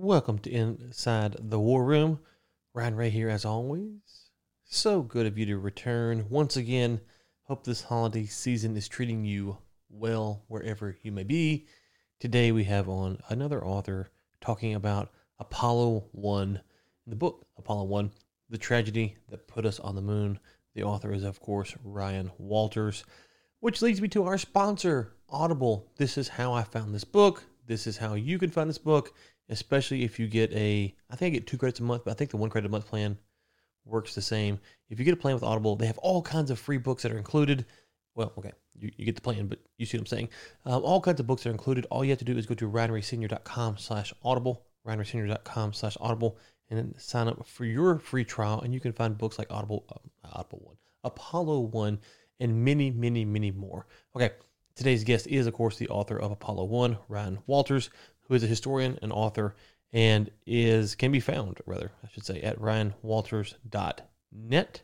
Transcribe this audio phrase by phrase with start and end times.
[0.00, 2.20] Welcome to Inside the War Room.
[2.72, 4.30] Ryan Ray here as always.
[4.62, 7.00] So good of you to return once again.
[7.42, 9.58] Hope this holiday season is treating you
[9.90, 11.66] well wherever you may be.
[12.20, 14.08] Today we have on another author
[14.40, 16.48] talking about Apollo 1.
[16.48, 18.12] In the book Apollo 1,
[18.50, 20.38] The Tragedy That Put Us on the Moon.
[20.76, 23.02] The author is, of course, Ryan Walters,
[23.58, 25.90] which leads me to our sponsor, Audible.
[25.96, 27.42] This is how I found this book.
[27.66, 29.12] This is how you can find this book,
[29.48, 32.14] especially if you get a, I think I get two credits a month, but I
[32.14, 33.18] think the one credit a month plan
[33.84, 34.58] works the same.
[34.90, 37.12] If you get a plan with Audible, they have all kinds of free books that
[37.12, 37.64] are included.
[38.14, 40.28] Well, okay, you, you get the plan, but you see what I'm saying.
[40.64, 41.86] Um, all kinds of books are included.
[41.90, 46.38] All you have to do is go to ryanraysenior.com slash audible, ryanraysenior.com slash audible,
[46.70, 48.60] and sign up for your free trial.
[48.60, 51.98] And you can find books like Audible, uh, Audible 1, Apollo 1,
[52.40, 53.86] and many, many, many more.
[54.14, 54.30] Okay,
[54.74, 57.90] today's guest is, of course, the author of Apollo 1, Ryan Walters,
[58.28, 59.54] who is a historian and author
[59.92, 64.82] and is can be found rather i should say at ryanwalters.net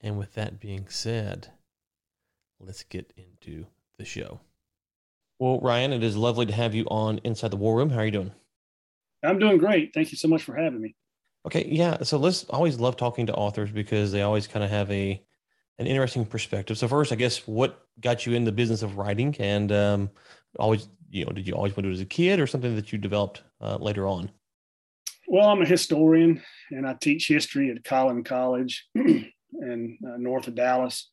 [0.00, 1.48] and with that being said
[2.60, 3.66] let's get into
[3.98, 4.40] the show.
[5.38, 7.90] Well ryan it is lovely to have you on inside the war room.
[7.90, 8.32] How are you doing?
[9.22, 9.92] I'm doing great.
[9.94, 10.94] Thank you so much for having me.
[11.46, 14.90] Okay yeah so let's always love talking to authors because they always kind of have
[14.90, 15.22] a
[15.78, 16.78] an interesting perspective.
[16.78, 19.34] So first i guess what got you in the business of writing?
[19.38, 20.10] And um,
[20.58, 22.74] always you know, did you always want to do it as a kid or something
[22.76, 24.30] that you developed uh, later on?
[25.28, 30.54] Well, I'm a historian and I teach history at Collin College in uh, north of
[30.54, 31.10] Dallas.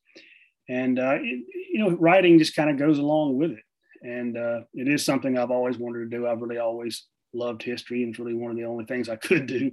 [0.69, 3.63] And, uh, it, you know, writing just kind of goes along with it.
[4.01, 6.27] And uh, it is something I've always wanted to do.
[6.27, 9.45] I've really always loved history and it's really one of the only things I could
[9.47, 9.71] do.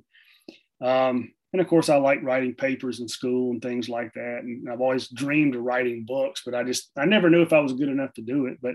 [0.81, 4.43] Um, and of course, I like writing papers in school and things like that.
[4.43, 7.59] And I've always dreamed of writing books, but I just, I never knew if I
[7.61, 8.59] was good enough to do it.
[8.63, 8.75] But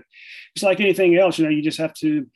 [0.54, 2.26] it's like anything else, you know, you just have to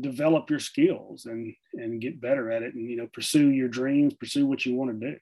[0.00, 4.14] develop your skills and, and get better at it and, you know, pursue your dreams,
[4.14, 5.16] pursue what you want to do.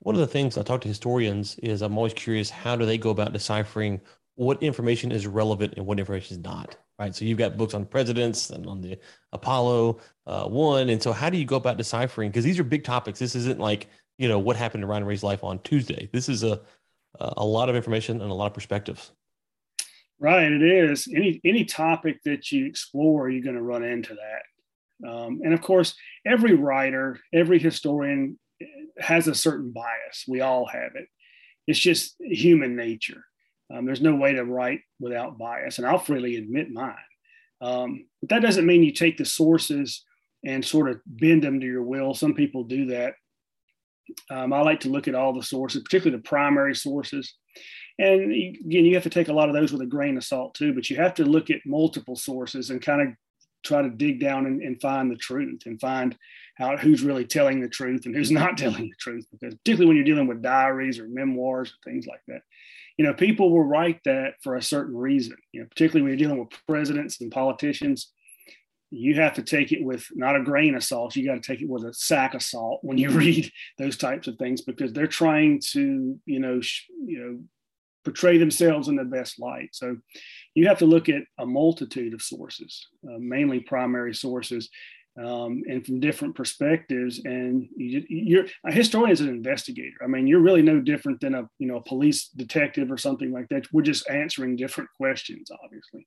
[0.00, 2.98] One of the things I talk to historians is I'm always curious, how do they
[2.98, 4.00] go about deciphering
[4.36, 6.76] what information is relevant and what information is not?
[6.98, 7.14] Right?
[7.14, 8.98] So you've got books on presidents and on the
[9.32, 12.30] Apollo uh, one, and so how do you go about deciphering?
[12.30, 13.18] Because these are big topics.
[13.18, 13.88] This isn't like
[14.18, 16.08] you know what happened to Ryan Ray's life on Tuesday.
[16.12, 16.60] This is a
[17.20, 19.12] a lot of information and a lot of perspectives.
[20.20, 21.08] Right, it is.
[21.14, 25.08] Any any topic that you explore, you're going to run into that.
[25.08, 25.94] Um, and of course,
[26.26, 28.38] every writer, every historian
[28.98, 30.24] has a certain bias.
[30.26, 31.06] We all have it.
[31.68, 33.24] It's just human nature.
[33.72, 36.94] Um, there's no way to write without bias, and I'll freely admit mine.
[37.60, 40.04] Um, but that doesn't mean you take the sources
[40.44, 42.14] and sort of bend them to your will.
[42.14, 43.14] Some people do that.
[44.30, 47.34] Um, I like to look at all the sources, particularly the primary sources.
[47.98, 50.54] And again, you have to take a lot of those with a grain of salt
[50.54, 53.08] too, but you have to look at multiple sources and kind of
[53.64, 56.16] try to dig down and, and find the truth and find
[56.60, 59.26] out who's really telling the truth and who's not telling the truth.
[59.32, 62.42] Because particularly when you're dealing with diaries or memoirs or things like that,
[62.98, 65.36] you know, people will write that for a certain reason.
[65.52, 68.12] You know, particularly when you're dealing with presidents and politicians,
[68.90, 71.14] you have to take it with not a grain of salt.
[71.14, 74.26] You got to take it with a sack of salt when you read those types
[74.26, 77.38] of things because they're trying to, you know, sh- you know,
[78.04, 79.68] portray themselves in the best light.
[79.72, 79.96] So
[80.54, 84.70] you have to look at a multitude of sources, uh, mainly primary sources,
[85.18, 87.20] um, and from different perspectives.
[87.24, 89.96] And you, are a historian is an investigator.
[90.02, 93.32] I mean, you're really no different than a you know a police detective or something
[93.32, 93.72] like that.
[93.72, 96.06] We're just answering different questions, obviously.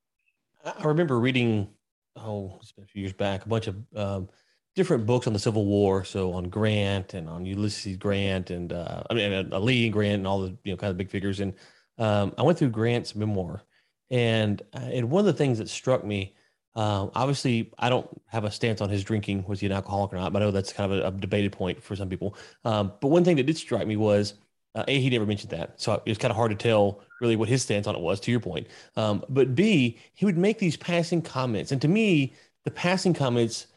[0.64, 1.70] I remember reading,
[2.16, 4.30] oh, it's been a few years back, a bunch of um,
[4.76, 6.04] different books on the Civil War.
[6.04, 10.28] So on Grant and on Ulysses Grant and uh, I mean uh, Lee Grant and
[10.28, 11.40] all the you know kind of big figures.
[11.40, 11.54] And
[11.98, 13.64] um, I went through Grant's memoir,
[14.10, 16.36] and uh, and one of the things that struck me
[16.76, 20.18] um, obviously, I don't have a stance on his drinking was he an alcoholic or
[20.18, 22.36] not, but I know that's kind of a, a debated point for some people.
[22.64, 24.36] Um, but one thing that did strike me was
[24.76, 27.36] uh, a he never mentioned that, so it was kind of hard to tell really
[27.36, 28.20] what his stance on it was.
[28.22, 32.34] To your point, um, but b he would make these passing comments, and to me,
[32.64, 33.68] the passing comments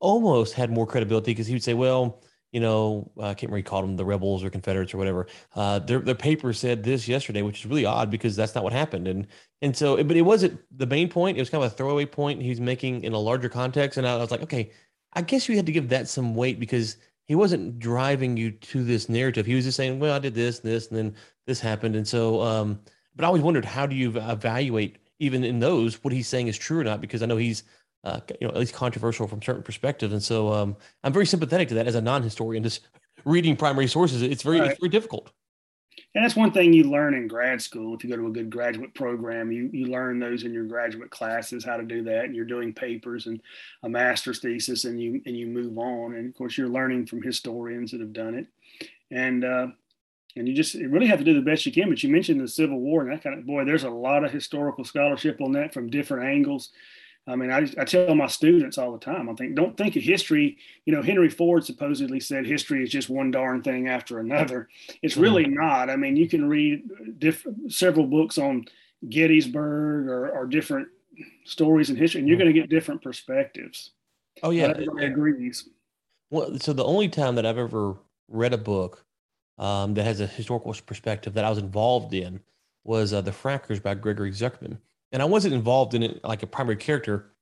[0.00, 2.20] almost had more credibility because he would say, "Well."
[2.52, 5.26] You know, I can't remember he called them the rebels or Confederates or whatever.
[5.54, 8.72] Uh, their their paper said this yesterday, which is really odd because that's not what
[8.72, 9.06] happened.
[9.06, 9.26] And
[9.60, 11.36] and so, but it wasn't the main point.
[11.36, 13.98] It was kind of a throwaway point he's making in a larger context.
[13.98, 14.70] And I was like, okay,
[15.12, 16.96] I guess you had to give that some weight because
[17.26, 19.44] he wasn't driving you to this narrative.
[19.44, 21.14] He was just saying, well, I did this, this, and then
[21.46, 21.96] this happened.
[21.96, 22.80] And so, um,
[23.14, 26.56] but I always wondered how do you evaluate even in those what he's saying is
[26.56, 27.02] true or not?
[27.02, 27.64] Because I know he's
[28.04, 30.12] uh, you know, at least controversial from certain perspectives.
[30.12, 32.88] And so um, I'm very sympathetic to that as a non-historian, just
[33.24, 34.22] reading primary sources.
[34.22, 34.70] It's very, right.
[34.70, 35.30] it's very difficult.
[36.14, 37.94] and that's one thing you learn in grad school.
[37.94, 41.10] If you go to a good graduate program, you you learn those in your graduate
[41.10, 42.24] classes how to do that.
[42.24, 43.40] And you're doing papers and
[43.82, 46.14] a master's thesis, and you and you move on.
[46.14, 48.46] And of course, you're learning from historians that have done it,
[49.10, 49.66] and uh,
[50.36, 51.88] and you just really have to do the best you can.
[51.88, 53.64] But you mentioned the Civil War and that kind of boy.
[53.64, 56.70] There's a lot of historical scholarship on that from different angles.
[57.28, 60.02] I mean, I, I tell my students all the time, I think, don't think of
[60.02, 60.56] history.
[60.86, 64.68] You know, Henry Ford supposedly said history is just one darn thing after another.
[65.02, 65.90] It's really not.
[65.90, 68.64] I mean, you can read different, several books on
[69.08, 70.88] Gettysburg or, or different
[71.44, 72.44] stories in history, and you're mm-hmm.
[72.44, 73.90] going to get different perspectives.
[74.42, 74.68] Oh, yeah.
[74.68, 75.68] Everybody agrees.
[76.30, 77.96] Well, so the only time that I've ever
[78.28, 79.04] read a book
[79.58, 82.40] um, that has a historical perspective that I was involved in
[82.84, 84.78] was uh, The Frackers by Gregory Zuckerman
[85.12, 87.32] and I wasn't involved in it like a primary character.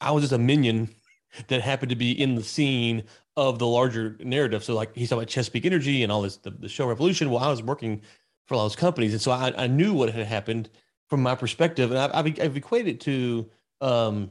[0.00, 0.88] I was just a minion
[1.48, 3.04] that happened to be in the scene
[3.36, 4.62] of the larger narrative.
[4.64, 7.30] So like he's talking about Chesapeake Energy and all this, the, the Shale Revolution.
[7.30, 8.02] Well, I was working
[8.46, 9.12] for all those companies.
[9.12, 10.68] And so I, I knew what had happened
[11.08, 11.90] from my perspective.
[11.90, 13.50] And I've, I've, I've equated it to,
[13.80, 14.30] um,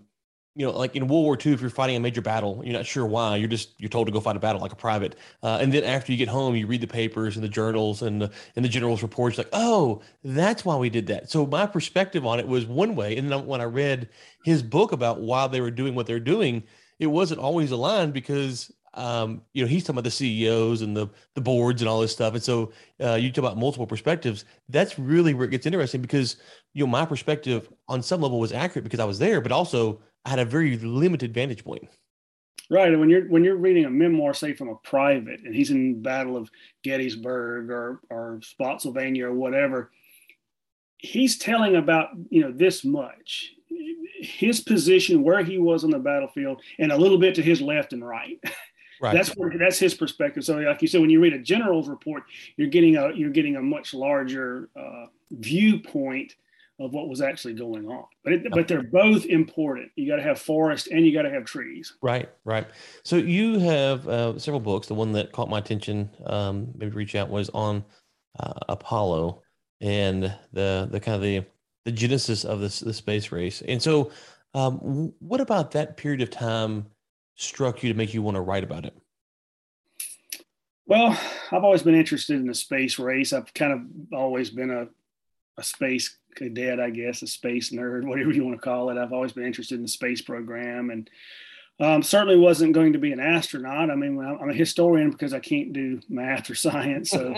[0.53, 2.86] you know, like in World War II, if you're fighting a major battle, you're not
[2.86, 3.38] sure why.
[3.38, 5.15] You're just you're told to go fight a battle like a private.
[5.42, 8.21] Uh, and then after you get home, you read the papers and the journals and
[8.21, 9.38] the and the general's reports.
[9.38, 11.30] Like, oh, that's why we did that.
[11.30, 13.15] So my perspective on it was one way.
[13.15, 14.09] And then when I read
[14.44, 16.63] his book about why they were doing what they're doing,
[17.00, 21.07] it wasn't always aligned because um, you know he's talking about the CEOs and the
[21.36, 22.33] the boards and all this stuff.
[22.33, 24.44] And so uh, you talk about multiple perspectives.
[24.68, 26.36] That's really where it gets interesting because
[26.74, 30.01] you know my perspective on some level was accurate because I was there, but also
[30.26, 31.88] I had a very limited vantage point.
[32.70, 32.90] Right.
[32.90, 36.02] And when you're when you're reading a memoir, say from a private, and he's in
[36.02, 36.50] Battle of
[36.84, 39.92] Gettysburg or or Spotsylvania or whatever,
[40.98, 43.52] he's telling about you know this much,
[44.22, 47.94] his position, where he was on the battlefield, and a little bit to his left
[47.94, 48.40] and right.
[49.02, 49.16] Right.
[49.16, 50.44] That's where, that's his perspective.
[50.44, 52.22] So, like you said, when you read a general's report,
[52.56, 56.36] you're getting a you're getting a much larger uh, viewpoint
[56.86, 58.06] of what was actually going on.
[58.24, 59.92] But it, but they're both important.
[59.95, 61.94] You got to have forest and you got to have trees.
[62.01, 62.68] Right, right.
[63.04, 64.88] So you have uh, several books.
[64.88, 67.83] The one that caught my attention, um, maybe reach out, was on
[68.39, 69.42] uh, Apollo
[69.81, 70.24] and
[70.54, 71.44] the the kind of the
[71.86, 73.62] the genesis of this the space race.
[73.68, 74.12] And so,
[74.54, 76.88] um, what about that period of time
[77.36, 78.95] struck you to make you want to write about it?
[80.86, 81.18] Well,
[81.51, 83.34] I've always been interested in the space race.
[83.34, 84.88] I've kind of always been a
[85.57, 88.98] a space cadet, I guess, a space nerd, whatever you want to call it.
[88.98, 91.09] I've always been interested in the space program and
[91.80, 93.89] um, certainly wasn't going to be an astronaut.
[93.89, 97.09] I mean, I'm a historian because I can't do math or science.
[97.09, 97.33] So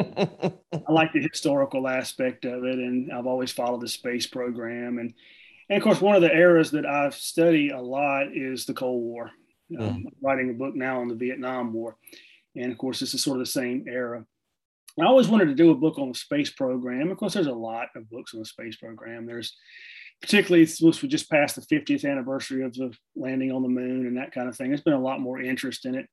[0.74, 2.78] I like the historical aspect of it.
[2.78, 4.98] And I've always followed the space program.
[4.98, 5.14] And,
[5.70, 9.02] and of course, one of the eras that I've studied a lot is the Cold
[9.02, 9.32] War.
[9.80, 10.06] Um, mm.
[10.22, 11.96] writing a book now on the Vietnam War.
[12.56, 14.26] And of course, this is sort of the same era.
[15.00, 17.10] I always wanted to do a book on the space program.
[17.10, 19.26] Of course, there's a lot of books on the space program.
[19.26, 19.56] There's
[20.22, 24.18] particularly since we just passed the 50th anniversary of the landing on the moon and
[24.18, 24.70] that kind of thing.
[24.70, 26.08] There's been a lot more interest in it.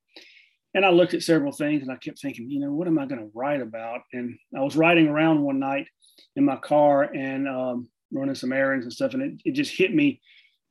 [0.74, 3.06] And I looked at several things and I kept thinking, you know, what am I
[3.06, 4.00] going to write about?
[4.12, 5.86] And I was riding around one night
[6.36, 9.94] in my car and um, running some errands and stuff, and it, it just hit
[9.94, 10.20] me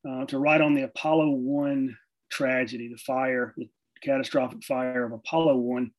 [0.10, 1.96] uh, to write on the Apollo 1
[2.30, 3.70] tragedy, the fire, the
[4.02, 5.92] catastrophic fire of Apollo 1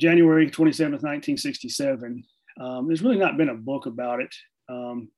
[0.00, 2.24] January 27th, 1967.
[2.60, 4.34] Um, there's really not been a book about it
[4.68, 5.08] um,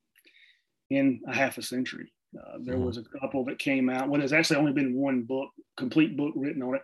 [0.90, 2.12] in a half a century.
[2.38, 2.84] Uh, there mm-hmm.
[2.84, 4.08] was a couple that came out.
[4.08, 6.82] Well, there's actually only been one book, complete book written on it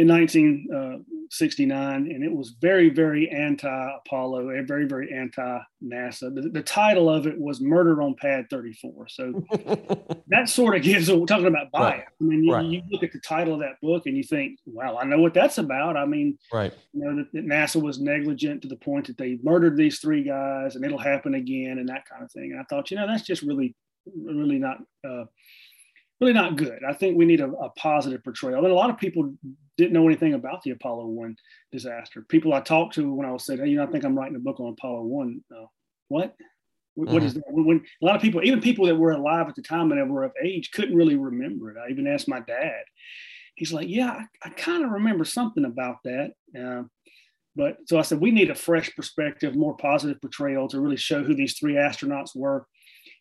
[0.00, 6.34] in 1969, and it was very, very anti-Apollo, very, very anti-NASA.
[6.34, 9.44] The, the, title of it was "Murder on Pad 34." So
[10.28, 11.12] that sort of gives.
[11.12, 11.98] We're talking about bias.
[11.98, 12.06] Right.
[12.18, 12.64] I mean, you, right.
[12.64, 15.34] you, look at the title of that book and you think, "Wow, I know what
[15.34, 16.72] that's about." I mean, right?
[16.94, 20.24] You know that, that NASA was negligent to the point that they murdered these three
[20.24, 22.52] guys, and it'll happen again, and that kind of thing.
[22.52, 23.76] And I thought, you know, that's just really,
[24.16, 24.78] really not.
[25.06, 25.26] Uh,
[26.20, 26.80] really not good.
[26.86, 28.58] I think we need a, a, positive portrayal.
[28.58, 29.34] And a lot of people
[29.76, 31.36] didn't know anything about the Apollo 1
[31.72, 32.24] disaster.
[32.28, 34.36] People I talked to when I was saying, hey, you know, I think I'm writing
[34.36, 35.40] a book on Apollo 1.
[35.50, 35.66] Uh,
[36.08, 36.36] what?
[36.98, 37.12] Mm-hmm.
[37.12, 37.44] What is that?
[37.48, 40.08] When a lot of people, even people that were alive at the time and that
[40.08, 41.78] were of age, couldn't really remember it.
[41.78, 42.82] I even asked my dad.
[43.54, 46.32] He's like, yeah, I, I kind of remember something about that.
[46.58, 46.82] Uh,
[47.56, 51.22] but so I said, we need a fresh perspective, more positive portrayal to really show
[51.22, 52.66] who these three astronauts were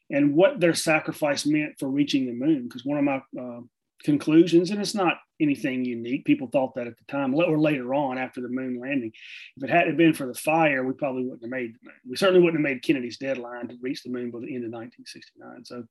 [0.10, 2.64] and what their sacrifice meant for reaching the moon.
[2.64, 3.62] Because one of my uh,
[4.04, 8.18] conclusions, and it's not anything unique, people thought that at the time or later on
[8.18, 9.12] after the moon landing.
[9.58, 11.76] If it hadn't been for the fire, we probably wouldn't have made.
[12.08, 14.72] We certainly wouldn't have made Kennedy's deadline to reach the moon by the end of
[14.72, 15.66] 1969.
[15.66, 15.84] So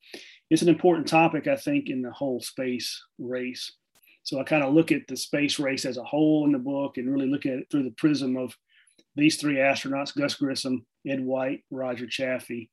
[0.50, 3.72] it's an important topic, I think, in the whole space race.
[4.24, 6.98] So I kind of look at the space race as a whole in the book
[6.98, 8.54] and really look at it through the prism of
[9.16, 12.70] these three astronauts, Gus Grissom, Ed White, Roger Chaffee,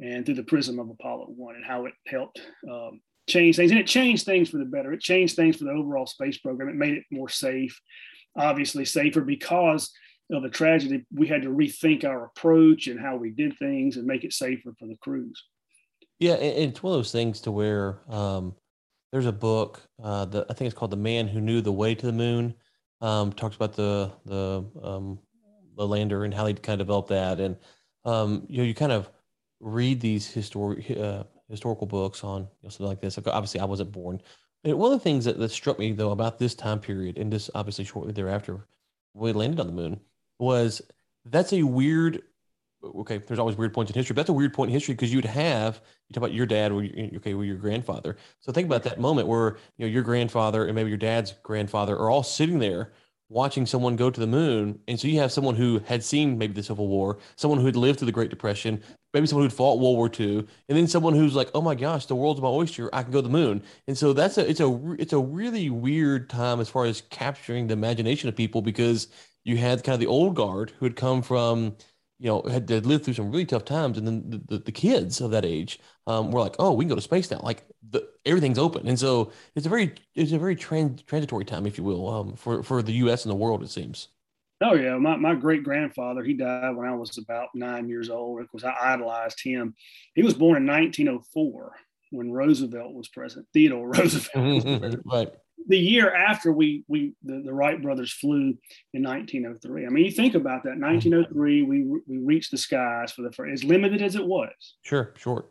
[0.00, 2.40] and through the prism of Apollo 1 and how it helped
[2.70, 3.70] um, change things.
[3.70, 4.92] And it changed things for the better.
[4.92, 6.68] It changed things for the overall space program.
[6.68, 7.78] It made it more safe,
[8.36, 9.90] obviously safer because
[10.30, 11.04] of the tragedy.
[11.12, 14.72] We had to rethink our approach and how we did things and make it safer
[14.78, 15.42] for the crews.
[16.18, 18.54] Yeah, it's one of those things to where um,
[19.12, 21.94] there's a book uh, that I think it's called "The Man Who Knew the Way
[21.94, 22.54] to the Moon."
[23.00, 25.20] Um, talks about the the um,
[25.76, 27.56] the lander and how they kind of developed that, and
[28.04, 29.08] um, you know, you kind of
[29.60, 33.18] read these historic uh, historical books on you know, something like this.
[33.18, 34.20] Obviously, I wasn't born.
[34.64, 37.30] And one of the things that, that struck me though about this time period, and
[37.30, 38.66] just obviously shortly thereafter,
[39.14, 40.00] we landed on the moon,
[40.38, 40.82] was
[41.24, 42.22] that's a weird
[42.84, 44.14] okay, there's always weird points in history.
[44.14, 46.72] But that's a weird point in history because you'd have you talk about your dad
[46.72, 46.84] or
[47.16, 48.16] okay, or your grandfather.
[48.40, 51.96] So think about that moment where you know your grandfather and maybe your dad's grandfather
[51.96, 52.92] are all sitting there
[53.28, 56.54] watching someone go to the moon, and so you have someone who had seen maybe
[56.54, 58.82] the Civil War, someone who had lived through the Great Depression,
[59.12, 62.06] maybe someone who'd fought World War II, and then someone who's like, oh my gosh,
[62.06, 63.62] the world's my oyster, I can go to the moon.
[63.86, 67.66] And so that's a it's a it's a really weird time as far as capturing
[67.66, 69.08] the imagination of people because
[69.44, 71.76] you had kind of the old guard who had come from
[72.18, 74.72] you know, had, had lived through some really tough times, and then the, the, the
[74.72, 77.40] kids of that age um, were like, "Oh, we can go to space now.
[77.42, 81.66] Like the, everything's open." And so it's a very it's a very trans, transitory time,
[81.66, 83.24] if you will, um, for for the U.S.
[83.24, 83.62] and the world.
[83.62, 84.08] It seems.
[84.60, 88.40] Oh yeah, my, my great grandfather he died when I was about nine years old.
[88.40, 89.74] Of course, I idolized him.
[90.16, 91.72] He was born in 1904
[92.10, 93.46] when Roosevelt was president.
[93.52, 94.44] Theodore Roosevelt.
[94.44, 95.00] Mm-hmm.
[95.08, 95.30] right
[95.66, 98.54] the year after we we the, the, Wright brothers flew
[98.94, 99.86] in 1903.
[99.86, 100.78] I mean, you think about that.
[100.78, 104.50] 1903, we we reached the skies for the first, as limited as it was.
[104.82, 105.50] Sure, short.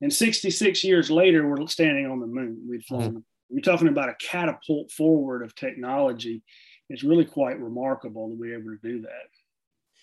[0.00, 2.64] And 66 years later, we're standing on the moon.
[2.68, 3.10] We've flown.
[3.10, 3.18] Mm-hmm.
[3.50, 6.42] You're talking about a catapult forward of technology.
[6.90, 9.28] It's really quite remarkable that we're able to do that.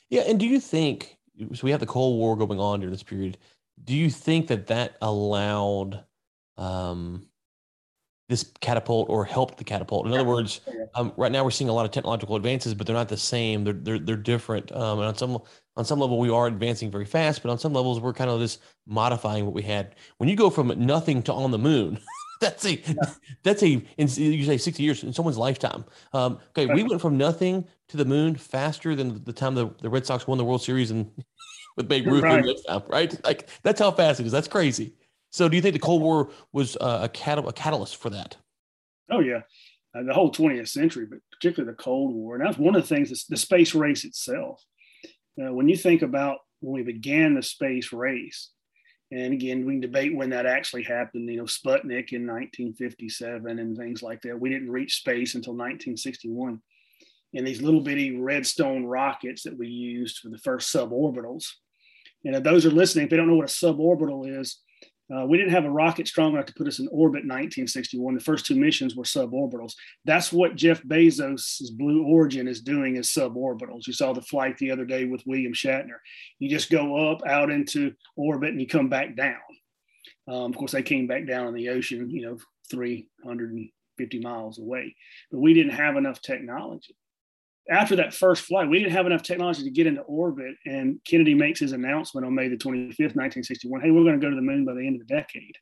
[0.09, 1.17] Yeah, and do you think
[1.53, 1.63] so?
[1.63, 3.37] We have the Cold War going on during this period.
[3.83, 6.03] Do you think that that allowed
[6.57, 7.27] um,
[8.27, 10.07] this catapult or helped the catapult.
[10.07, 10.61] In other words,
[10.95, 13.63] um, right now we're seeing a lot of technological advances, but they're not the same.
[13.63, 14.71] They're they're, they're different.
[14.71, 15.39] Um, and on some
[15.77, 18.39] on some level, we are advancing very fast, but on some levels, we're kind of
[18.39, 19.95] just modifying what we had.
[20.17, 21.99] When you go from nothing to on the moon,
[22.41, 22.93] that's a yeah.
[23.43, 25.85] that's a in, you say sixty years in someone's lifetime.
[26.13, 29.89] Um, okay, we went from nothing to the moon faster than the time the, the
[29.89, 31.11] Red Sox won the World Series and
[31.77, 32.43] with Babe Ruth, right.
[32.87, 33.23] right?
[33.23, 34.31] Like that's how fast it is.
[34.31, 34.93] That's crazy.
[35.35, 38.37] So, do you think the Cold War was uh, a, cat- a catalyst for that?
[39.11, 39.41] Oh yeah,
[39.93, 42.87] uh, the whole 20th century, but particularly the Cold War, and that's one of the
[42.87, 43.25] things.
[43.25, 44.63] The space race itself.
[45.37, 48.51] Uh, when you think about when we began the space race,
[49.11, 51.29] and again, we can debate when that actually happened.
[51.29, 54.39] You know, Sputnik in 1957 and things like that.
[54.39, 56.61] We didn't reach space until 1961.
[57.33, 61.47] And these little bitty redstone rockets that we used for the first suborbitals.
[62.23, 64.61] And if those are listening, if they don't know what a suborbital is,
[65.13, 68.15] uh, we didn't have a rocket strong enough to put us in orbit in 1961.
[68.15, 69.73] The first two missions were suborbitals.
[70.03, 73.85] That's what Jeff Bezos' Blue Origin is doing is suborbitals.
[73.85, 75.99] You saw the flight the other day with William Shatner.
[76.39, 79.37] You just go up out into orbit and you come back down.
[80.27, 82.37] Um, of course, they came back down in the ocean, you know,
[82.71, 84.95] 350 miles away.
[85.31, 86.95] But we didn't have enough technology
[87.69, 90.55] after that first flight, we didn't have enough technology to get into orbit.
[90.65, 93.81] And Kennedy makes his announcement on May the 25th, 1961.
[93.81, 95.57] Hey, we're going to go to the moon by the end of the decade.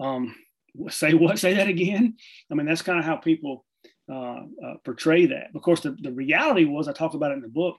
[0.00, 0.34] Um,
[0.90, 1.38] say what?
[1.38, 2.16] Say that again?
[2.50, 3.64] I mean, that's kind of how people
[4.10, 5.48] uh, uh, portray that.
[5.54, 7.76] Of course, the, the reality was, I talk about it in the book,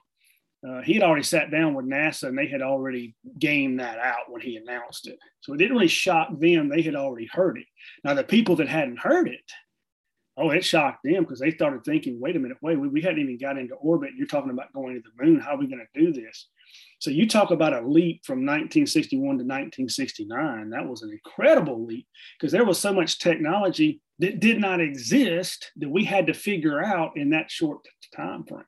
[0.68, 4.28] uh, he had already sat down with NASA and they had already gamed that out
[4.28, 5.18] when he announced it.
[5.40, 6.68] So it didn't really shock them.
[6.68, 7.64] They had already heard it.
[8.04, 9.40] Now, the people that hadn't heard it,
[10.36, 13.20] oh, it shocked them because they started thinking, wait a minute, wait, we, we hadn't
[13.20, 14.10] even got into orbit.
[14.16, 15.40] You're talking about going to the moon.
[15.40, 16.48] How are we going to do this?
[16.98, 20.70] So you talk about a leap from 1961 to 1969.
[20.70, 22.06] That was an incredible leap
[22.38, 26.82] because there was so much technology that did not exist that we had to figure
[26.82, 27.80] out in that short
[28.14, 28.64] time frame.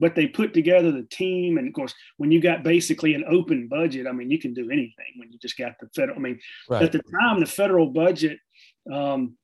[0.00, 3.68] But they put together the team, and of course, when you got basically an open
[3.68, 6.18] budget, I mean, you can do anything when you just got the federal.
[6.18, 6.82] I mean, right.
[6.82, 8.38] at the time, the federal budget
[8.92, 9.36] um,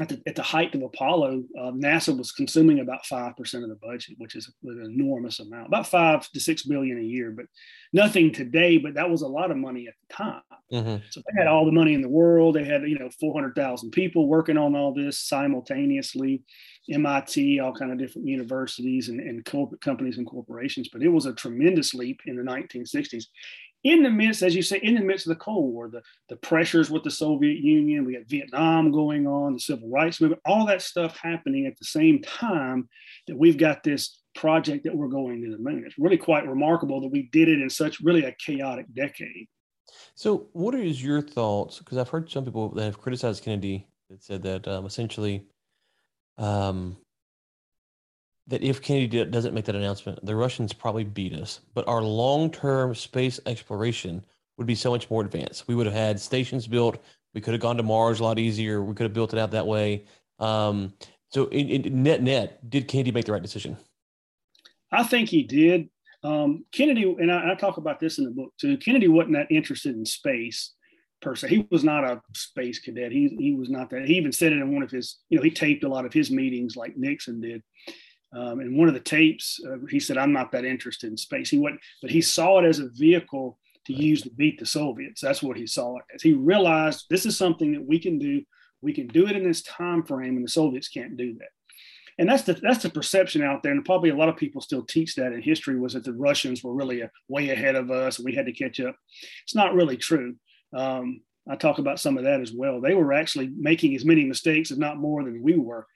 [0.00, 3.78] at the, at the height of Apollo, uh, NASA was consuming about 5% of the
[3.80, 7.46] budget, which is an enormous amount, about five to six billion a year, but
[7.92, 10.42] nothing today, but that was a lot of money at the time.
[10.72, 11.04] Mm-hmm.
[11.10, 12.56] So they had all the money in the world.
[12.56, 16.42] They had, you know, 400,000 people working on all this simultaneously,
[16.90, 20.88] MIT, all kind of different universities and, and corporate companies and corporations.
[20.92, 23.26] But it was a tremendous leap in the 1960s
[23.84, 26.36] in the midst, as you say, in the midst of the Cold War, the, the
[26.36, 30.66] pressures with the Soviet Union, we got Vietnam going on, the civil rights movement, all
[30.66, 32.88] that stuff happening at the same time
[33.26, 35.84] that we've got this project that we're going to the moon.
[35.86, 39.46] It's really quite remarkable that we did it in such really a chaotic decade.
[40.14, 41.78] So, what is your thoughts?
[41.78, 45.46] Because I've heard some people that have criticized Kennedy that said that um, essentially,
[46.38, 46.96] um,
[48.46, 51.60] that if Kennedy doesn't make that announcement, the Russians probably beat us.
[51.72, 54.24] But our long-term space exploration
[54.58, 55.66] would be so much more advanced.
[55.66, 57.02] We would have had stations built.
[57.32, 58.82] We could have gone to Mars a lot easier.
[58.82, 60.04] We could have built it out that way.
[60.38, 60.92] Um,
[61.30, 63.76] so, in, in net net, did Kennedy make the right decision?
[64.92, 65.88] I think he did.
[66.22, 68.78] Um, Kennedy, and I, I, talk about this in the book too.
[68.78, 70.72] Kennedy wasn't that interested in space
[71.20, 71.48] per se.
[71.48, 73.12] He was not a space cadet.
[73.12, 74.06] He he was not that.
[74.06, 76.12] He even said it in one of his, you know, he taped a lot of
[76.12, 77.62] his meetings like Nixon did.
[78.34, 81.50] Um, and one of the tapes, uh, he said, "I'm not that interested in space."
[81.50, 85.20] He went, but he saw it as a vehicle to use to beat the Soviets.
[85.20, 86.22] That's what he saw it as.
[86.22, 88.42] He realized this is something that we can do.
[88.82, 91.48] We can do it in this time frame, and the Soviets can't do that
[92.18, 94.82] and that's the that's the perception out there and probably a lot of people still
[94.82, 98.18] teach that in history was that the russians were really a, way ahead of us
[98.18, 98.96] and we had to catch up
[99.42, 100.34] it's not really true
[100.74, 104.24] um, i talk about some of that as well they were actually making as many
[104.24, 105.86] mistakes if not more than we were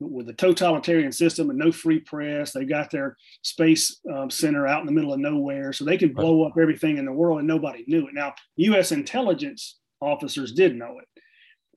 [0.00, 4.80] with a totalitarian system and no free press they got their space um, center out
[4.80, 7.48] in the middle of nowhere so they could blow up everything in the world and
[7.48, 11.22] nobody knew it now us intelligence officers did know it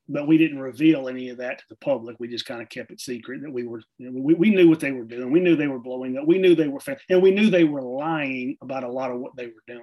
[0.08, 2.16] but we didn't reveal any of that to the public.
[2.18, 4.68] We just kind of kept it secret that we were, you know, we, we knew
[4.68, 5.30] what they were doing.
[5.30, 6.26] We knew they were blowing up.
[6.26, 6.98] We knew they were, fake.
[7.10, 9.82] and we knew they were lying about a lot of what they were doing.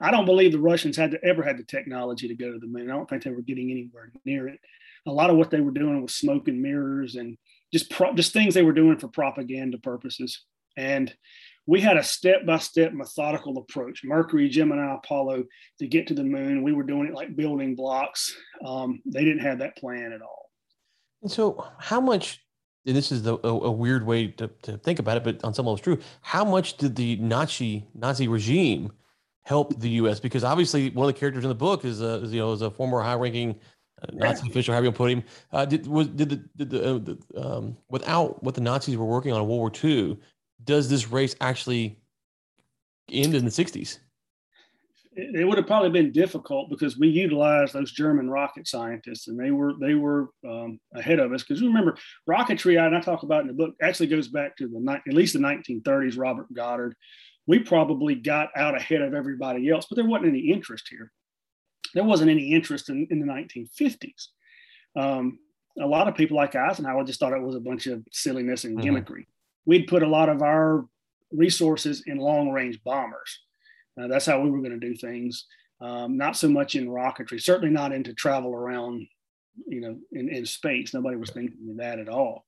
[0.00, 2.68] I don't believe the Russians had to ever had the technology to go to the
[2.68, 2.88] moon.
[2.88, 4.60] I don't think they were getting anywhere near it.
[5.06, 7.36] A lot of what they were doing was smoke and mirrors and
[7.72, 10.44] just pro, just things they were doing for propaganda purposes.
[10.76, 11.14] And
[11.68, 15.44] we had a step by step methodical approach Mercury, Gemini, Apollo
[15.78, 16.62] to get to the moon.
[16.62, 18.34] We were doing it like building blocks.
[18.64, 20.50] Um, they didn't have that plan at all.
[21.20, 22.42] And so, how much,
[22.86, 25.66] this is the, a, a, weird way to, to think about it, but on some
[25.66, 25.98] level it's true.
[26.22, 28.92] How much did the Nazi Nazi regime
[29.42, 30.20] help the U.S.?
[30.20, 32.62] Because obviously, one of the characters in the book is, a, is you know, is
[32.62, 33.56] a former high ranking
[34.12, 34.50] Nazi yeah.
[34.50, 35.24] official, however you put him.
[35.52, 39.04] Uh, did was did the, did the, uh, the um, without what the Nazis were
[39.04, 40.18] working on in World War II,
[40.64, 41.98] does this race actually
[43.10, 43.98] end in the 60s?
[45.20, 49.50] It would have probably been difficult because we utilized those German rocket scientists, and they
[49.50, 51.42] were they were um, ahead of us.
[51.42, 51.96] Because remember,
[52.30, 55.32] rocketry, and I talk about in the book, actually goes back to the at least
[55.32, 56.16] the 1930s.
[56.16, 56.94] Robert Goddard,
[57.48, 61.10] we probably got out ahead of everybody else, but there wasn't any interest here.
[61.94, 64.26] There wasn't any interest in, in the 1950s.
[64.96, 65.38] Um,
[65.80, 68.78] a lot of people like Eisenhower just thought it was a bunch of silliness and
[68.78, 68.96] mm-hmm.
[68.96, 69.24] gimmickry
[69.68, 70.86] we'd put a lot of our
[71.30, 73.40] resources in long range bombers.
[74.00, 75.44] Uh, that's how we were going to do things.
[75.78, 79.06] Um, not so much in rocketry, certainly not into travel around,
[79.66, 80.94] you know, in, in space.
[80.94, 82.46] Nobody was thinking of that at all.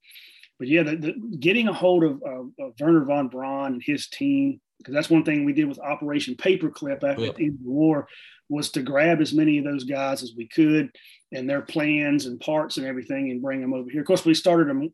[0.58, 4.08] But yeah, the, the, getting a hold of, of, of, Wernher von Braun and his
[4.08, 7.32] team, because that's one thing we did with Operation Paperclip after yeah.
[7.32, 8.08] the end of the war,
[8.50, 10.90] was to grab as many of those guys as we could
[11.32, 14.00] and their plans and parts and everything and bring them over here.
[14.00, 14.90] Of course, we started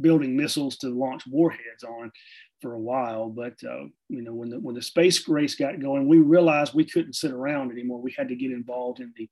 [0.00, 2.12] building missiles to launch warheads on
[2.60, 3.30] for a while.
[3.30, 6.84] But uh, you know, when the when the space race got going, we realized we
[6.84, 8.00] couldn't sit around anymore.
[8.00, 9.28] We had to get involved in the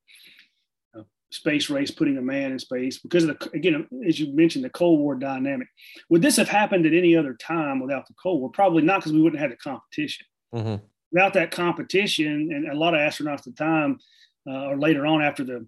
[0.98, 4.64] uh, space race, putting a man in space because of the again, as you mentioned,
[4.64, 5.68] the Cold War dynamic.
[6.08, 8.50] Would this have happened at any other time without the Cold War?
[8.50, 10.26] Probably not, because we wouldn't have had the competition.
[10.54, 10.84] Mm-hmm.
[11.12, 13.98] Without that competition, and a lot of astronauts at the time,
[14.46, 15.66] uh, or later on after the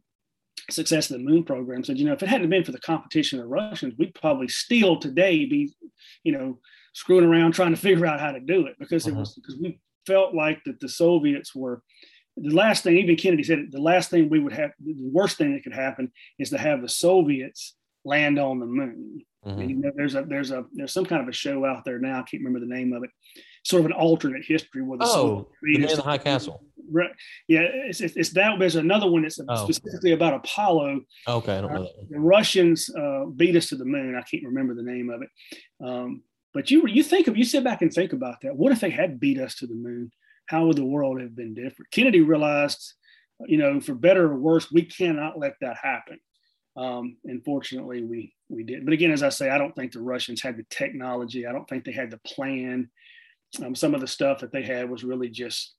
[0.70, 3.38] success of the moon program said, you know, if it hadn't been for the competition
[3.38, 5.72] of the Russians, we'd probably still today be,
[6.24, 6.58] you know,
[6.92, 9.20] screwing around trying to figure out how to do it because it uh-huh.
[9.20, 11.82] was because we felt like that the Soviets were
[12.36, 12.96] the last thing.
[12.96, 15.74] Even Kennedy said it, the last thing we would have, the worst thing that could
[15.74, 17.74] happen is to have the Soviets
[18.04, 19.22] land on the moon.
[19.44, 19.60] Mm-hmm.
[19.60, 21.98] And, you know, there's a there's a there's some kind of a show out there
[21.98, 22.20] now.
[22.20, 23.10] I can't remember the name of it.
[23.62, 26.64] Sort of an alternate history with the oh, the Man in the High Castle.
[26.90, 27.10] Right.
[27.46, 28.58] Yeah, it's, it's, it's, that.
[28.58, 29.64] There's another one that's oh.
[29.64, 31.02] specifically about Apollo.
[31.28, 34.16] Okay, I don't know uh, The Russians uh, beat us to the moon.
[34.16, 35.28] I can't remember the name of it.
[35.84, 38.56] Um, but you you think of you sit back and think about that.
[38.56, 40.10] What if they had beat us to the moon?
[40.46, 41.92] How would the world have been different?
[41.92, 42.94] Kennedy realized,
[43.46, 46.18] you know, for better or worse, we cannot let that happen.
[46.76, 48.84] Um, and fortunately, we we did.
[48.84, 51.46] But again, as I say, I don't think the Russians had the technology.
[51.46, 52.90] I don't think they had the plan.
[53.64, 55.74] Um, some of the stuff that they had was really just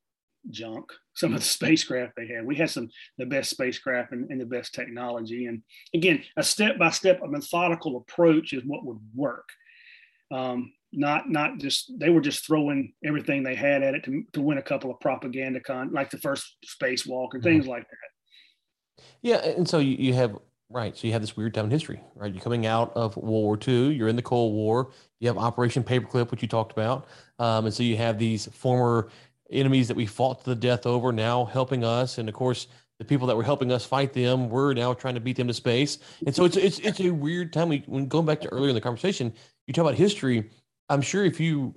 [0.49, 0.91] junk.
[1.13, 4.45] Some of the spacecraft they had, we had some the best spacecraft and, and the
[4.45, 5.45] best technology.
[5.45, 5.62] And
[5.93, 9.47] again, a step by step, a methodical approach is what would work.
[10.31, 14.41] Um, not not just they were just throwing everything they had at it to, to
[14.41, 17.43] win a couple of propaganda con like the first spacewalk or mm-hmm.
[17.43, 19.03] things like that.
[19.21, 20.38] Yeah, and so you, you have
[20.73, 20.95] Right.
[20.95, 22.34] So you have this weird time in history, right?
[22.34, 23.93] You're coming out of World War II.
[23.93, 24.91] You're in the Cold War.
[25.19, 27.07] You have Operation Paperclip, which you talked about,
[27.39, 29.10] um, and so you have these former
[29.51, 32.67] enemies that we fought to the death over now helping us, and of course
[32.99, 35.53] the people that were helping us fight them we're now trying to beat them to
[35.53, 35.97] space.
[36.25, 37.67] And so it's it's it's a weird time.
[37.67, 39.34] We when going back to earlier in the conversation,
[39.67, 40.49] you talk about history.
[40.88, 41.75] I'm sure if you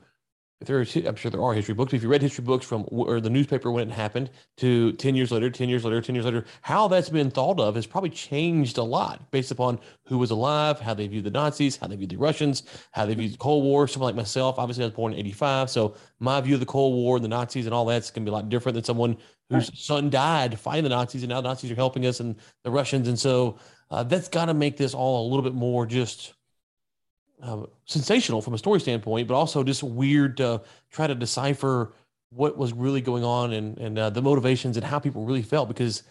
[0.67, 1.93] there is, I'm sure there are history books.
[1.93, 5.31] If you read history books from or the newspaper when it happened to 10 years
[5.31, 8.79] later, 10 years later, 10 years later, how that's been thought of has probably changed
[8.79, 12.11] a lot based upon who was alive, how they viewed the Nazis, how they viewed
[12.11, 13.89] the Russians, how they viewed the Cold War.
[13.89, 15.71] Someone like myself, obviously, I was born in 85.
[15.71, 18.31] So my view of the Cold War and the Nazis and all that's going to
[18.31, 19.17] be a lot different than someone
[19.51, 19.79] whose right.
[19.79, 23.09] son died fighting the Nazis and now the Nazis are helping us and the Russians.
[23.09, 23.59] And so
[23.91, 26.35] uh, that's got to make this all a little bit more just
[27.43, 31.93] uh, sensational from a story standpoint, but also just weird to try to decipher
[32.31, 35.69] what was really going on and and uh, the motivations and how people really felt
[35.69, 36.03] because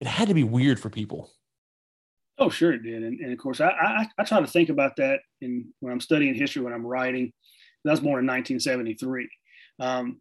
[0.00, 1.30] it had to be weird for people.
[2.38, 4.96] Oh, sure it did, and, and of course I, I, I try to think about
[4.96, 7.32] that in when I'm studying history when I'm writing.
[7.86, 9.28] I was born in 1973,
[9.80, 10.20] um,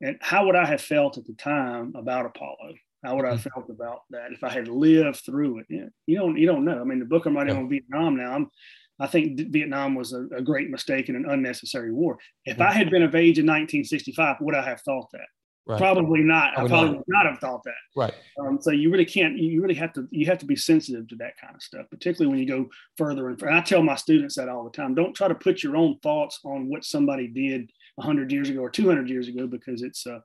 [0.00, 2.74] and how would I have felt at the time about Apollo?
[3.04, 3.50] How would I have mm-hmm.
[3.50, 5.66] felt about that if I had lived through it?
[5.68, 6.80] Yeah, you don't you don't know.
[6.80, 7.62] I mean, the book I'm writing yeah.
[7.62, 8.50] on Vietnam now, I'm
[8.98, 12.18] I think Vietnam was a, a, great mistake and an unnecessary war.
[12.46, 15.26] If I had been of age in 1965, would I have thought that?
[15.66, 15.78] Right.
[15.78, 16.54] Probably not.
[16.54, 16.98] Probably I probably not.
[16.98, 17.74] would not have thought that.
[17.96, 18.14] Right.
[18.38, 19.36] Um, so you really can't.
[19.36, 20.06] You really have to.
[20.12, 23.28] You have to be sensitive to that kind of stuff, particularly when you go further
[23.28, 23.42] and.
[23.42, 24.94] And I tell my students that all the time.
[24.94, 28.70] Don't try to put your own thoughts on what somebody did 100 years ago or
[28.70, 30.06] 200 years ago because it's.
[30.06, 30.20] Uh,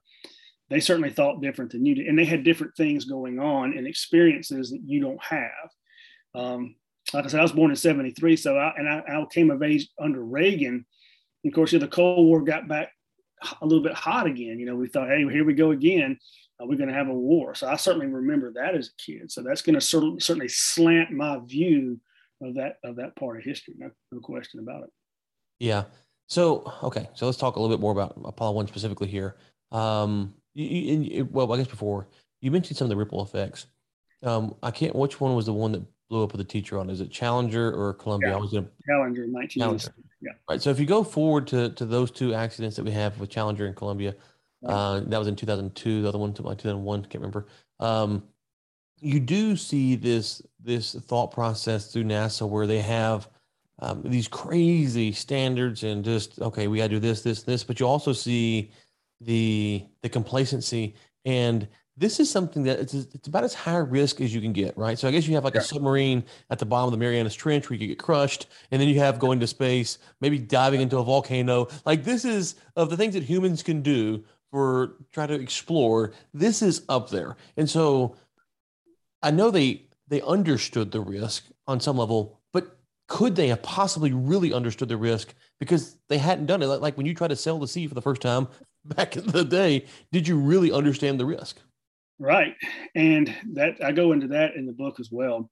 [0.70, 3.86] they certainly thought different than you did, and they had different things going on and
[3.86, 5.70] experiences that you don't have.
[6.34, 6.76] Um,
[7.14, 8.36] like I said, I was born in 73.
[8.38, 10.86] So I, and I, I came of age under Reagan.
[11.44, 12.92] And of course, you know, the Cold War got back
[13.62, 14.60] a little bit hot again.
[14.60, 16.18] You know, we thought, hey, here we go again.
[16.62, 17.56] Uh, we're going to have a war.
[17.56, 19.32] So I certainly remember that as a kid.
[19.32, 22.00] So that's going to certainly, certainly slant my view
[22.42, 23.76] of that of that part of history.
[23.78, 24.90] No, no question about it.
[25.60, 25.84] Yeah.
[26.28, 27.10] So okay.
[27.14, 29.38] So let's talk a little bit more about Apollo One specifically here.
[29.72, 32.08] Um, you, you, well, I guess before
[32.42, 33.68] you mentioned some of the ripple effects.
[34.24, 34.96] Um, I can't.
[34.96, 36.90] Which one was the one that blew up with a teacher on?
[36.90, 38.32] Is it Challenger or Columbia?
[38.32, 38.36] Yeah.
[38.36, 39.80] I was gonna Challenger, 19
[40.22, 40.32] Yeah.
[40.48, 40.62] Right.
[40.62, 43.66] So if you go forward to to those two accidents that we have with Challenger
[43.66, 44.14] and Columbia,
[44.68, 46.04] uh, that was in 2002.
[46.04, 47.48] The other one, like 2001, can't remember.
[47.80, 48.24] Um,
[49.00, 53.30] you do see this this thought process through NASA where they have
[53.80, 57.64] um, these crazy standards and just okay, we got to do this, this, this.
[57.64, 58.72] But you also see
[59.22, 60.94] the the complacency
[61.26, 64.78] and this is something that it's, it's about as high risk as you can get,
[64.78, 64.98] right?
[64.98, 65.62] So I guess you have like yeah.
[65.62, 68.88] a submarine at the bottom of the Marianas Trench where you get crushed, and then
[68.88, 71.68] you have going to space, maybe diving into a volcano.
[71.86, 76.14] Like this is of the things that humans can do for try to explore.
[76.34, 78.16] This is up there, and so
[79.22, 82.78] I know they they understood the risk on some level, but
[83.08, 86.68] could they have possibly really understood the risk because they hadn't done it?
[86.68, 88.48] Like, like when you try to sail the sea for the first time
[88.86, 91.60] back in the day, did you really understand the risk?
[92.22, 92.56] Right.
[92.94, 95.50] And that I go into that in the book as well,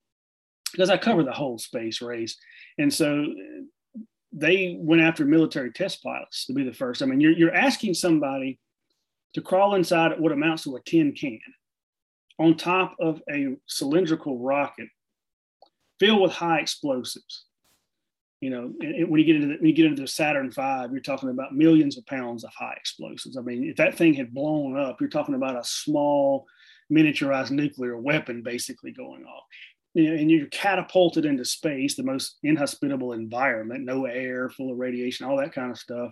[0.71, 2.37] because I cover the whole space race.
[2.77, 4.01] And so uh,
[4.31, 7.01] they went after military test pilots to be the first.
[7.01, 8.59] I mean, you're, you're asking somebody
[9.33, 11.39] to crawl inside what amounts to a tin can
[12.37, 14.89] on top of a cylindrical rocket
[15.99, 17.45] filled with high explosives
[18.41, 21.01] you know, when you get into the, when you get into the Saturn V, you're
[21.01, 23.35] talking about millions of pounds of high explosives.
[23.35, 26.45] I mean, if that thing had blown up, you're talking about a small
[26.91, 29.43] miniaturized nuclear weapon basically going off.
[29.95, 35.37] And you're catapulted into space, the most inhospitable environment, no air, full of radiation, all
[35.37, 36.11] that kind of stuff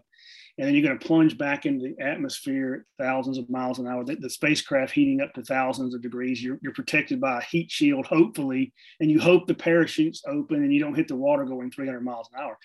[0.58, 3.88] and then you're going to plunge back into the atmosphere at thousands of miles an
[3.88, 4.04] hour.
[4.04, 6.44] The, the, spacecraft heating up to thousands of degrees.
[6.44, 10.74] You're, you're protected by a heat shield, hopefully, and you hope the parachutes open and
[10.74, 12.58] you don't hit the water going 300 miles an hour.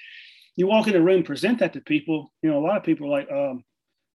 [0.56, 2.32] You walk in the room, present that to people.
[2.42, 3.62] You know, a lot of people are like, um,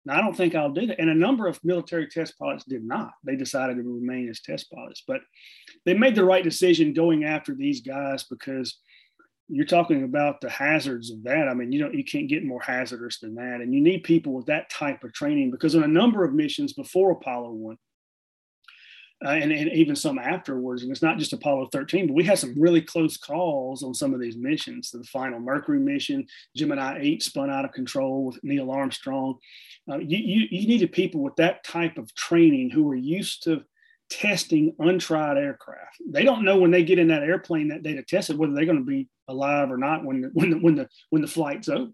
[0.07, 2.83] "No, I don't think I'll do that." And a number of military test pilots did
[2.83, 3.11] not.
[3.23, 5.21] They decided to remain as test pilots, but
[5.85, 8.79] they made the right decision going after these guys because
[9.49, 11.47] you're talking about the hazards of that.
[11.47, 13.61] I mean, you don't, you can't get more hazardous than that.
[13.61, 16.73] And you need people with that type of training because on a number of missions
[16.73, 17.77] before Apollo 1,
[19.25, 22.37] uh, and, and even some afterwards, and it's not just Apollo 13, but we had
[22.37, 24.91] some really close calls on some of these missions.
[24.91, 29.39] The final Mercury mission, Gemini 8 spun out of control with Neil Armstrong.
[29.91, 33.63] Uh, you, you, you needed people with that type of training who were used to
[34.09, 35.97] testing untried aircraft.
[36.07, 38.53] They don't know when they get in that airplane that day to test it whether
[38.53, 41.27] they're going to be alive or not when the, when the, when the when the
[41.27, 41.91] flight's over.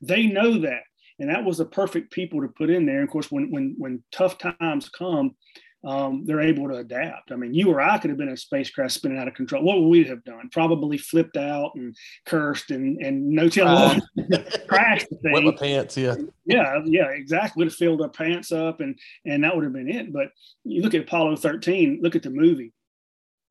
[0.00, 0.82] They know that,
[1.18, 2.96] and that was the perfect people to put in there.
[2.96, 5.36] And of course, when when when tough times come,
[5.84, 7.30] um, they're able to adapt.
[7.30, 9.62] I mean, you or I could have been a spacecraft spinning out of control.
[9.62, 10.48] What would we have done?
[10.50, 14.00] Probably flipped out and cursed and and no telling
[14.32, 15.44] uh, crashed the thing.
[15.44, 16.16] Wet pants, yeah.
[16.44, 17.60] yeah, yeah, exactly.
[17.60, 20.12] Would have filled our pants up and and that would have been it.
[20.12, 20.28] But
[20.64, 22.72] you look at Apollo 13, look at the movie.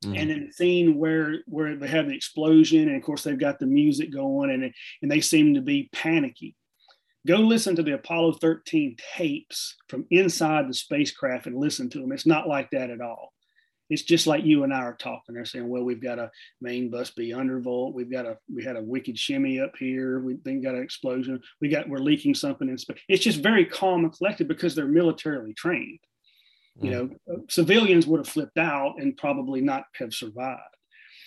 [0.04, 0.20] Mm.
[0.20, 3.58] And in the scene where where they have the explosion, and of course they've got
[3.58, 6.54] the music going, and and they seem to be panicky
[7.26, 12.12] Go listen to the Apollo 13 tapes from inside the spacecraft and listen to them.
[12.12, 13.32] It's not like that at all.
[13.88, 15.34] It's just like you and I are talking.
[15.34, 17.94] They're saying, "Well, we've got a main bus be undervolt.
[17.94, 20.18] We've got a we had a wicked shimmy up here.
[20.18, 21.40] We think got an explosion.
[21.60, 24.88] We got we're leaking something in space." It's just very calm and collected because they're
[24.88, 26.00] militarily trained.
[26.80, 27.50] You know, mm.
[27.50, 30.60] civilians would have flipped out and probably not have survived.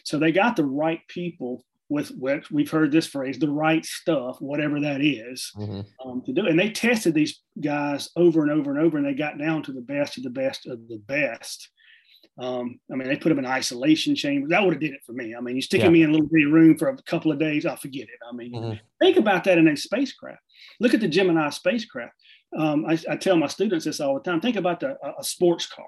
[0.04, 4.40] So they got the right people with which we've heard this phrase, the right stuff,
[4.40, 5.82] whatever that is, mm-hmm.
[6.08, 6.46] um, to do.
[6.46, 9.72] And they tested these guys over and over and over, and they got down to
[9.72, 11.70] the best of the best of the best.
[12.38, 14.52] Um, I mean, they put them in isolation chambers.
[14.52, 15.36] That would have did it for me.
[15.36, 15.92] I mean, you're sticking yeah.
[15.92, 18.20] me in a little bitty room for a couple of days, I'll forget it.
[18.28, 18.78] I mean, mm-hmm.
[19.04, 20.42] think about that in a spacecraft.
[20.80, 22.14] Look at the Gemini spacecraft.
[22.58, 24.42] Um, I, I, tell my students this all the time.
[24.42, 25.86] Think about the, a, a sports car.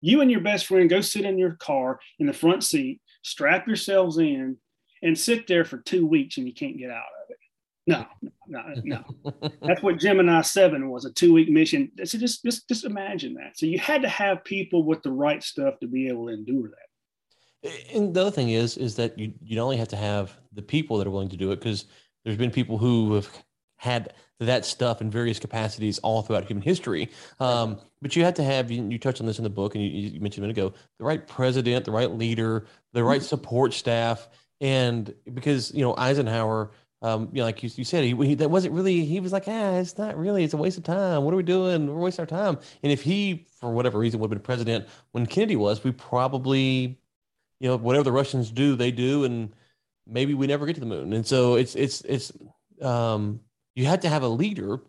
[0.00, 3.66] You and your best friend go sit in your car in the front seat, strap
[3.66, 4.58] yourselves in,
[5.04, 7.38] and sit there for two weeks and you can't get out of it.
[7.86, 8.06] No,
[8.48, 9.50] no, no.
[9.62, 11.92] That's what Gemini 7 was a two week mission.
[12.02, 13.58] So just, just, just imagine that.
[13.58, 16.70] So you had to have people with the right stuff to be able to endure
[16.70, 17.70] that.
[17.94, 20.96] And the other thing is, is that you, you only have to have the people
[20.98, 21.84] that are willing to do it, because
[22.24, 23.28] there's been people who have
[23.76, 27.10] had that stuff in various capacities all throughout human history.
[27.38, 29.84] Um, but you had to have, you, you, touched on this in the book and
[29.84, 33.26] you, you mentioned a minute ago, the right president, the right leader, the right mm-hmm.
[33.26, 34.28] support staff
[34.60, 36.70] and because you know Eisenhower,
[37.02, 39.04] um, you know, like you, you said, he, he, that wasn't really.
[39.04, 40.42] He was like, ah, it's not really.
[40.42, 41.22] It's a waste of time.
[41.22, 41.86] What are we doing?
[41.86, 42.58] We're wasting our time.
[42.82, 46.98] And if he, for whatever reason, would have been president when Kennedy was, we probably,
[47.60, 49.52] you know, whatever the Russians do, they do, and
[50.06, 51.12] maybe we never get to the moon.
[51.12, 52.32] And so it's it's it's
[52.80, 53.40] um,
[53.74, 54.80] you had to have a leader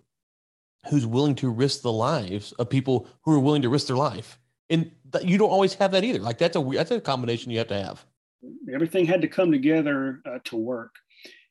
[0.89, 4.39] who's willing to risk the lives of people who are willing to risk their life.
[4.69, 6.19] And you don't always have that either.
[6.19, 8.05] Like that's a that's a combination you have to have
[8.73, 10.93] everything had to come together uh, to work.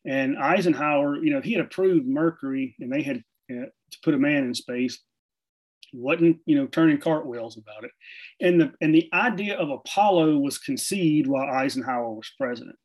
[0.07, 4.19] And Eisenhower, you know, he had approved Mercury and they had uh, to put a
[4.19, 5.01] man in space.
[5.93, 7.91] Wasn't, you know, turning cartwheels about it.
[8.41, 12.77] And the and the idea of Apollo was conceived while Eisenhower was president.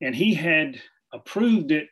[0.00, 0.80] And he had
[1.12, 1.88] approved it,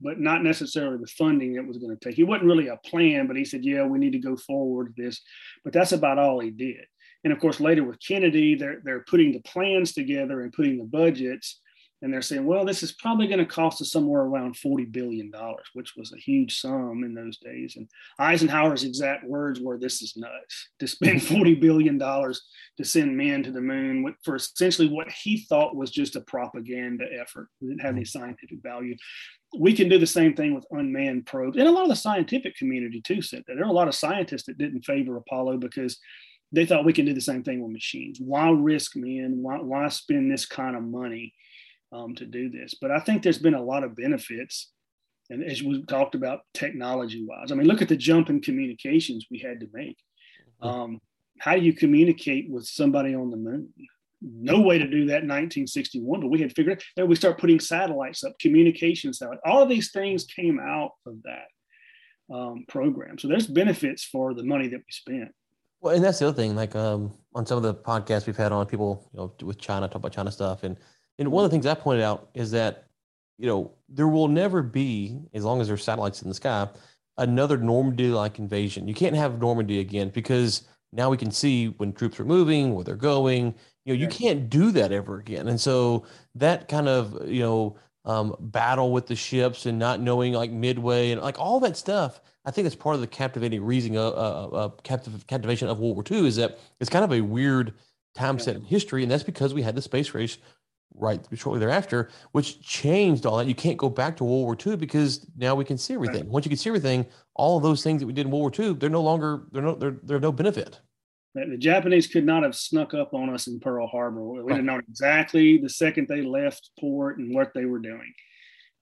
[0.00, 2.16] but not necessarily the funding it was going to take.
[2.16, 4.96] He wasn't really a plan, but he said, yeah, we need to go forward with
[4.96, 5.20] this.
[5.62, 6.86] But that's about all he did.
[7.24, 10.84] And of course, later with Kennedy, they're, they're putting the plans together and putting the
[10.84, 11.60] budgets.
[12.02, 15.32] And they're saying, well, this is probably going to cost us somewhere around $40 billion,
[15.74, 17.76] which was a huge sum in those days.
[17.76, 23.44] And Eisenhower's exact words were, this is nuts to spend $40 billion to send men
[23.44, 27.46] to the moon for essentially what he thought was just a propaganda effort.
[27.60, 28.18] It didn't have any mm-hmm.
[28.18, 28.96] scientific value.
[29.56, 31.56] We can do the same thing with unmanned probes.
[31.56, 33.54] And a lot of the scientific community too said that.
[33.54, 35.98] There are a lot of scientists that didn't favor Apollo because
[36.52, 38.18] they thought we can do the same thing with machines.
[38.20, 39.38] Why risk men?
[39.42, 41.32] Why, why spend this kind of money
[41.92, 42.74] um, to do this?
[42.80, 44.70] But I think there's been a lot of benefits.
[45.30, 49.26] And as we talked about technology wise, I mean, look at the jump in communications
[49.30, 49.96] we had to make.
[50.62, 50.68] Mm-hmm.
[50.68, 51.00] Um,
[51.38, 53.70] how do you communicate with somebody on the moon?
[54.20, 57.38] No way to do that in 1961, but we had figured out that we start
[57.38, 59.40] putting satellites up, communication satellite.
[59.44, 63.18] All of these things came out of that um, program.
[63.18, 65.32] So there's benefits for the money that we spent.
[65.82, 66.56] Well, and that's the other thing.
[66.56, 69.88] Like um, on some of the podcasts we've had on, people you know with China
[69.88, 70.78] talk about China stuff, and
[71.18, 72.86] and one of the things I pointed out is that
[73.38, 76.68] you know there will never be, as long as there's satellites in the sky,
[77.18, 78.88] another Normandy-like invasion.
[78.88, 82.84] You can't have Normandy again because now we can see when troops are moving, where
[82.84, 83.54] they're going.
[83.84, 85.48] You know, you can't do that ever again.
[85.48, 90.32] And so that kind of you know um, battle with the ships and not knowing
[90.34, 93.96] like midway and like all that stuff I think it's part of the captivating reason,
[93.96, 97.20] uh, uh, uh captiv- captivation of World War II is that it's kind of a
[97.20, 97.74] weird
[98.14, 100.38] time set in history, and that's because we had the space race
[100.94, 103.46] right shortly thereafter, which changed all that.
[103.46, 106.28] You can't go back to World War II because now we can see everything.
[106.28, 108.66] Once you can see everything, all of those things that we did in World War
[108.66, 110.80] II, they're no longer they're no they're they're no benefit.
[111.34, 114.22] The Japanese could not have snuck up on us in Pearl Harbor.
[114.22, 118.12] We have known exactly the second they left port and what they were doing.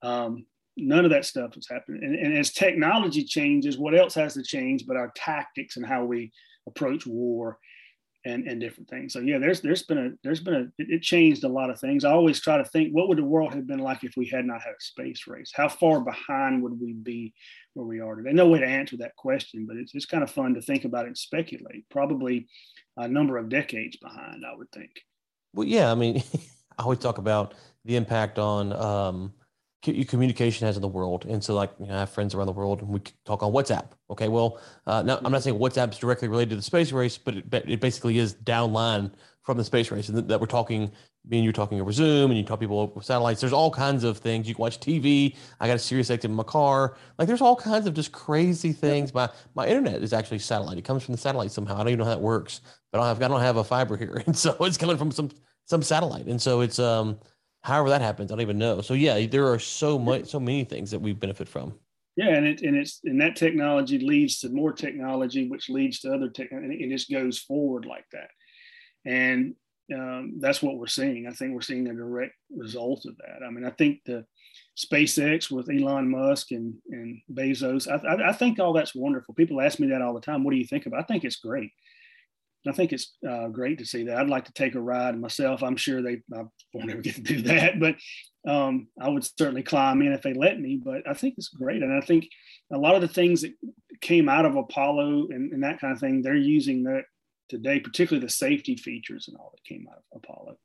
[0.03, 0.46] Um,
[0.81, 2.03] none of that stuff is happening.
[2.03, 6.05] And, and, as technology changes, what else has to change but our tactics and how
[6.05, 6.33] we
[6.66, 7.59] approach war?
[8.25, 9.12] and and different things.
[9.12, 11.81] So yeah, there's there's been a there's been a it, it, changed a lot of
[11.81, 12.05] things.
[12.05, 14.45] I always try to think what would the world have been like if we had
[14.45, 15.53] not had a space race?
[15.55, 17.33] How far behind would we be
[17.75, 18.33] where we are today?
[18.33, 21.05] No way to answer that question, but it's it's kind of fun to think about
[21.05, 21.88] it and speculate.
[21.90, 22.47] Probably
[22.97, 24.90] a number of decades behind, I would think.
[25.55, 26.23] Well, yeah, I mean,
[26.79, 29.33] I always talk about the impact on um,
[29.83, 31.25] communication has in the world.
[31.27, 33.53] And so, like, you know, I have friends around the world, and we talk on
[33.53, 33.88] WhatsApp.
[34.11, 37.16] Okay, well, uh, now I'm not saying WhatsApp is directly related to the space race,
[37.16, 39.12] but it, it basically is downline
[39.43, 40.93] from the space race, and that, that we're talking.
[41.29, 43.43] Me and you're talking over Zoom, and you talk people over satellites.
[43.43, 44.49] There's all kinds of things.
[44.49, 45.37] You can watch TV.
[45.61, 46.97] I got a Sirius XM in my car.
[47.19, 49.12] Like, there's all kinds of just crazy things.
[49.12, 50.79] My my internet is actually satellite.
[50.79, 51.75] It comes from the satellite somehow.
[51.75, 53.64] I don't even know how that works, but I don't have I don't have a
[53.64, 55.31] fiber here, and so it's coming from some
[55.66, 57.19] some satellite, and so it's um
[57.62, 58.81] however that happens, I don't even know.
[58.81, 61.75] So yeah, there are so much, so many things that we benefit from.
[62.16, 66.12] Yeah, and it and it's and that technology leads to more technology, which leads to
[66.12, 68.31] other tech, and it just goes forward like that.
[69.07, 69.55] And
[69.94, 71.27] um, that's what we're seeing.
[71.27, 73.44] I think we're seeing a direct result of that.
[73.46, 74.27] I mean, I think the
[74.77, 79.35] SpaceX with Elon Musk and and Bezos, I, I, I think all that's wonderful.
[79.35, 80.44] People ask me that all the time.
[80.44, 81.01] What do you think about?
[81.01, 81.70] I think it's great.
[82.66, 84.18] I think it's uh, great to see that.
[84.18, 85.62] I'd like to take a ride myself.
[85.62, 86.42] I'm sure they I
[86.75, 87.96] won't ever get to do that, but
[88.51, 90.81] um, I would certainly climb in if they let me.
[90.83, 92.29] But I think it's great, and I think
[92.73, 93.53] a lot of the things that
[94.01, 97.05] came out of Apollo and, and that kind of thing, they're using that
[97.49, 100.57] today, particularly the safety features and all that came out of Apollo.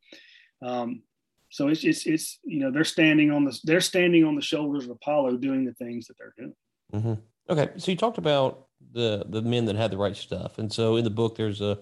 [0.62, 1.04] Um,
[1.50, 4.86] so it's, it's it's you know they're standing on the they're standing on the shoulders
[4.86, 6.56] of Apollo doing the things that they're doing.
[6.94, 7.14] Mm-hmm.
[7.50, 10.58] Okay, so you talked about the the men that had the right stuff.
[10.58, 11.80] And so in the book, there's a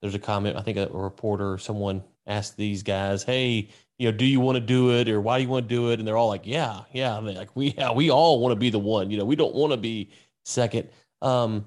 [0.00, 0.56] there's a comment.
[0.56, 4.40] I think a, a reporter or someone asked these guys, "Hey, you know, do you
[4.40, 6.28] want to do it, or why do you want to do it?" And they're all
[6.28, 9.10] like, "Yeah, yeah." And like, "We yeah, we all want to be the one.
[9.10, 10.10] You know, we don't want to be
[10.44, 10.88] second.
[11.22, 11.66] Um,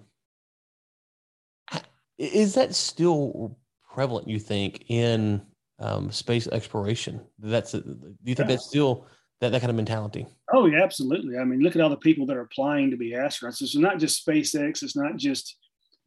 [2.17, 3.57] is that still
[3.93, 4.27] prevalent?
[4.27, 5.41] You think in
[5.79, 7.21] um, space exploration?
[7.39, 8.55] That's a, do you think yeah.
[8.55, 9.07] that's still
[9.41, 10.25] that, that kind of mentality.
[10.53, 11.37] Oh yeah, absolutely.
[11.37, 13.61] I mean, look at all the people that are applying to be astronauts.
[13.61, 14.83] It's not just SpaceX.
[14.83, 15.57] It's not just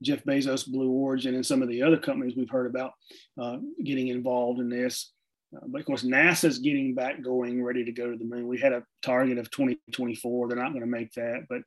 [0.03, 2.93] Jeff Bezos, Blue Origin, and some of the other companies we've heard about
[3.41, 5.13] uh, getting involved in this.
[5.55, 8.49] Uh, but of course, NASA's getting back going, ready to go to the moon.
[8.49, 10.49] We had a target of 2024.
[10.49, 11.63] They're not going to make that, but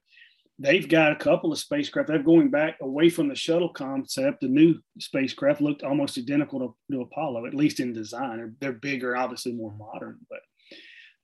[0.57, 2.07] they've got a couple of spacecraft.
[2.07, 4.41] They're going back away from the shuttle concept.
[4.41, 8.37] The new spacecraft looked almost identical to, to Apollo, at least in design.
[8.37, 10.39] They're, they're bigger, obviously more modern, but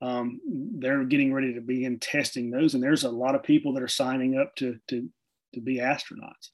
[0.02, 0.40] um,
[0.78, 3.88] they're getting ready to begin testing those, and there's a lot of people that are
[3.88, 5.08] signing up to to
[5.54, 6.50] to be astronauts.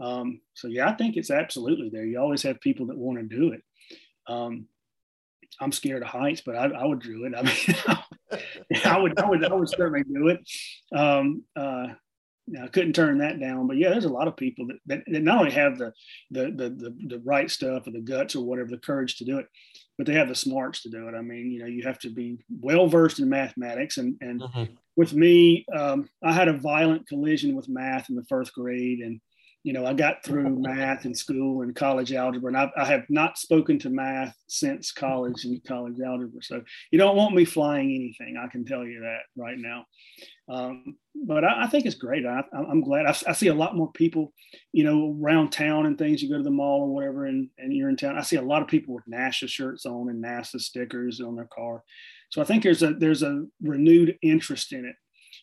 [0.00, 2.06] Um, so yeah, I think it's absolutely there.
[2.06, 3.62] You always have people that want to do it.
[4.26, 4.66] Um,
[5.60, 7.34] I'm scared of heights, but I, I would do it.
[7.36, 8.40] I mean,
[8.86, 10.40] I would, I would, I would certainly do it.
[10.96, 11.88] Um, uh,
[12.60, 13.66] I couldn't turn that down.
[13.66, 15.92] But yeah, there's a lot of people that, that, that not only have the,
[16.30, 19.38] the, the the the right stuff or the guts or whatever, the courage to do
[19.38, 19.46] it,
[19.96, 21.14] but they have the smarts to do it.
[21.14, 23.98] I mean, you know, you have to be well versed in mathematics.
[23.98, 24.72] And and mm-hmm.
[24.96, 29.20] with me, um, I had a violent collision with math in the first grade, and
[29.64, 33.04] you know, I got through math in school and college algebra, and I, I, have
[33.08, 36.42] not spoken to math since college and college algebra.
[36.42, 38.36] So you don't want me flying anything.
[38.36, 39.86] I can tell you that right now.
[40.48, 40.96] Um,
[41.26, 42.26] but I, I, think it's great.
[42.26, 43.06] I, am glad.
[43.06, 44.32] I, I, see a lot more people,
[44.72, 46.22] you know, around town and things.
[46.22, 48.18] You go to the mall or whatever, and, and you're in town.
[48.18, 51.48] I see a lot of people with NASA shirts on and NASA stickers on their
[51.54, 51.82] car.
[52.30, 54.96] So I think there's a there's a renewed interest in it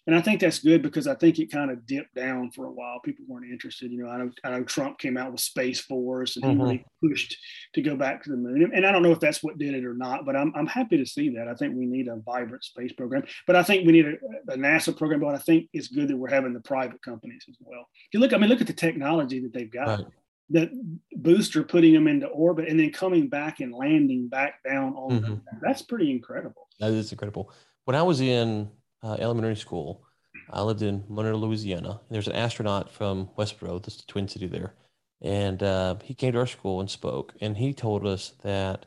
[0.10, 2.72] and I think that's good because I think it kind of dipped down for a
[2.72, 3.00] while.
[3.06, 3.92] People weren't interested.
[3.92, 6.54] You know, I know, I know Trump came out with Space Force and mm-hmm.
[6.54, 7.38] he really pushed
[7.76, 8.72] to go back to the moon.
[8.74, 10.98] And I don't know if that's what did it or not, but I'm, I'm happy
[10.98, 11.48] to see that.
[11.48, 14.14] I think we need a vibrant space program, but I think we need a,
[14.52, 15.20] a NASA program.
[15.20, 17.82] But I think it's good that we're having the private companies as well.
[18.08, 19.88] If you look, I mean, look at the technology that they've got.
[19.88, 20.06] Right.
[20.50, 20.72] The
[21.16, 25.36] booster putting them into orbit and then coming back and landing back down on mm-hmm.
[25.62, 26.68] That's pretty incredible.
[26.80, 27.54] That is incredible.
[27.86, 28.72] When I was in
[29.04, 30.04] uh, elementary school.
[30.52, 32.02] I lived in Monroe, Louisiana.
[32.10, 34.74] there's an astronaut from West Monroe, that's the Twin City there,
[35.22, 37.34] and uh, he came to our school and spoke.
[37.42, 38.86] And he told us that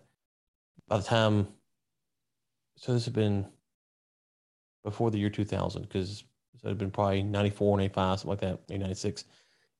[0.88, 1.48] by the time,
[2.76, 3.46] so this had been
[4.84, 6.24] before the year 2000, because
[6.56, 9.24] so it had been probably 94, 95, something like that, maybe 96,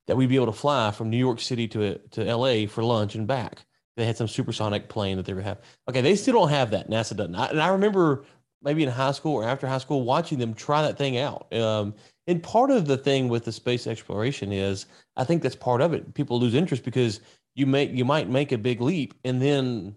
[0.07, 3.15] that we'd be able to fly from New York City to to LA for lunch
[3.15, 3.65] and back.
[3.97, 5.61] They had some supersonic plane that they would have.
[5.89, 6.89] Okay, they still don't have that.
[6.89, 7.35] NASA doesn't.
[7.35, 8.25] I, and I remember
[8.63, 11.53] maybe in high school or after high school, watching them try that thing out.
[11.55, 11.95] Um,
[12.27, 15.93] and part of the thing with the space exploration is, I think that's part of
[15.93, 16.15] it.
[16.15, 17.21] People lose interest because
[17.55, 19.95] you make you might make a big leap, and then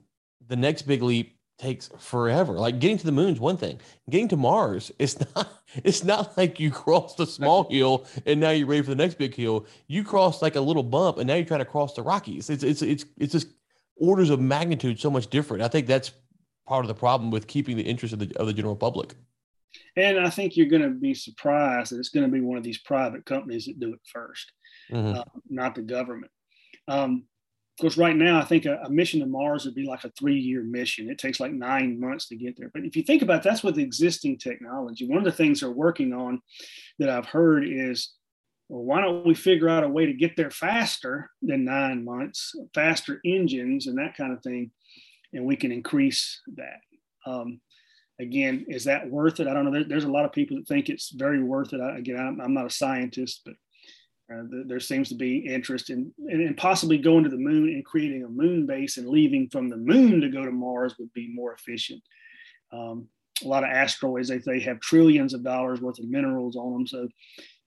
[0.48, 2.54] the next big leap takes forever.
[2.54, 3.80] Like getting to the moon is one thing.
[4.10, 5.48] Getting to Mars, it's not
[5.84, 9.18] it's not like you crossed a small hill and now you're ready for the next
[9.18, 9.66] big hill.
[9.88, 12.50] You crossed like a little bump and now you're trying to cross the Rockies.
[12.50, 13.48] It's it's it's it's just
[13.98, 15.64] orders of magnitude so much different.
[15.64, 16.12] I think that's
[16.68, 19.16] part of the problem with keeping the interest of the of the general public.
[19.97, 22.63] And I think you're going to be surprised that it's going to be one of
[22.63, 25.20] these private companies that do it 1st mm-hmm.
[25.20, 26.32] uh, not the government.
[26.88, 27.26] Um,
[27.78, 30.11] of course, right now, I think a, a, mission to Mars would be like a
[30.18, 31.09] three year mission.
[31.09, 32.72] It takes like nine months to get there.
[32.74, 35.07] But if you think about it, that's with existing technology.
[35.07, 36.41] One of the things they're working on
[36.99, 38.13] that I've heard is
[38.70, 42.53] well, why don't we figure out a way to get there faster than nine months,
[42.74, 44.72] faster engines and that kind of thing,
[45.34, 46.80] and we can increase that.
[47.26, 47.60] Um,
[48.20, 49.48] again, is that worth it?
[49.48, 49.72] I don't know.
[49.72, 51.82] There, there's a lot of people that think it's very worth it.
[51.82, 53.56] I, again, I'm, I'm, not a scientist, but
[54.34, 57.86] uh, there seems to be interest in, in, in, possibly going to the moon and
[57.86, 61.32] creating a moon base and leaving from the moon to go to Mars would be
[61.34, 62.02] more efficient.
[62.72, 63.08] Um,
[63.44, 66.88] a lot of asteroids, they, they have trillions of dollars worth of minerals on them.
[66.88, 67.08] So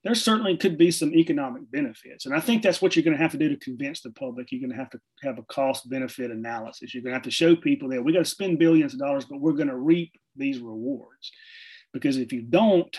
[0.04, 2.24] there certainly could be some economic benefits.
[2.24, 4.52] And I think that's what you're going to have to do to convince the public.
[4.52, 6.94] You're going to have to have a cost benefit analysis.
[6.94, 9.24] You're going to have to show people that we got to spend billions of dollars,
[9.24, 11.32] but we're going to reap these rewards.
[11.92, 12.96] Because if you don't,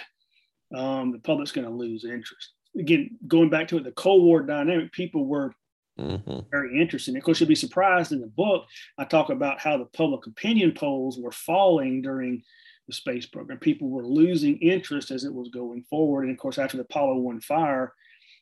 [0.75, 4.41] um, the public's going to lose interest again, going back to it, the Cold War
[4.41, 5.53] dynamic, people were
[5.99, 6.39] mm-hmm.
[6.51, 7.15] very interested.
[7.15, 8.65] Of course, you'll be surprised in the book.
[8.97, 12.43] I talk about how the public opinion polls were falling during
[12.89, 13.59] the space program.
[13.59, 16.23] People were losing interest as it was going forward.
[16.23, 17.93] And of course, after the Apollo 1 fire,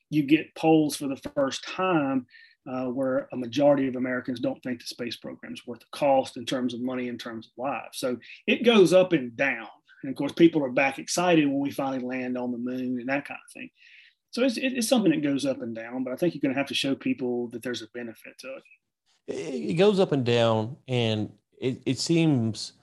[0.10, 2.26] you get polls for the first time
[2.70, 6.38] uh, where a majority of Americans don't think the space program is worth the cost
[6.38, 8.00] in terms of money, in terms of lives.
[8.00, 8.18] So
[8.48, 9.68] it goes up and down.
[10.04, 13.10] And of course, people are back excited when we finally land on the moon and
[13.10, 13.70] that kind of thing.
[14.32, 16.60] So it's, it's something that goes up and down, but I think you're going to
[16.60, 18.64] have to show people that there's a benefit to it.
[19.30, 22.74] It goes up and down, and it, it seems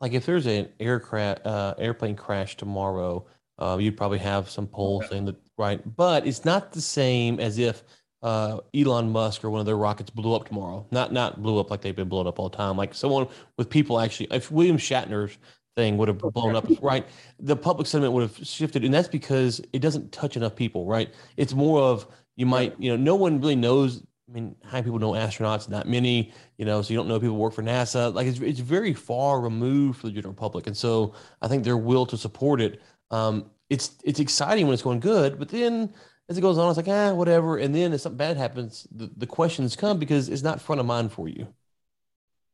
[0.00, 3.26] like if there's an aircraft uh, airplane crash tomorrow,
[3.58, 7.58] uh, you'd probably have some polls in the right, but it's not the same as
[7.58, 7.82] if
[8.22, 10.86] uh, Elon Musk or one of their rockets blew up tomorrow.
[10.90, 12.76] Not not blew up like they've been blown up all the time.
[12.76, 13.28] Like someone
[13.58, 15.38] with people actually, if William Shatner's
[15.76, 17.06] thing would have blown up, right?
[17.38, 21.12] The public sentiment would have shifted, and that's because it doesn't touch enough people, right?
[21.36, 24.02] It's more of you might, you know, no one really knows.
[24.28, 25.68] I mean, how many people know astronauts?
[25.68, 26.80] Not many, you know.
[26.82, 28.12] So you don't know people work for NASA.
[28.12, 31.76] Like it's it's very far removed for the general public, and so I think their
[31.76, 32.80] will to support it.
[33.10, 35.92] Um, it's it's exciting when it's going good, but then
[36.28, 37.58] as it goes on, it's like ah, whatever.
[37.58, 40.86] And then if something bad happens, the, the questions come because it's not front of
[40.86, 41.46] mind for you.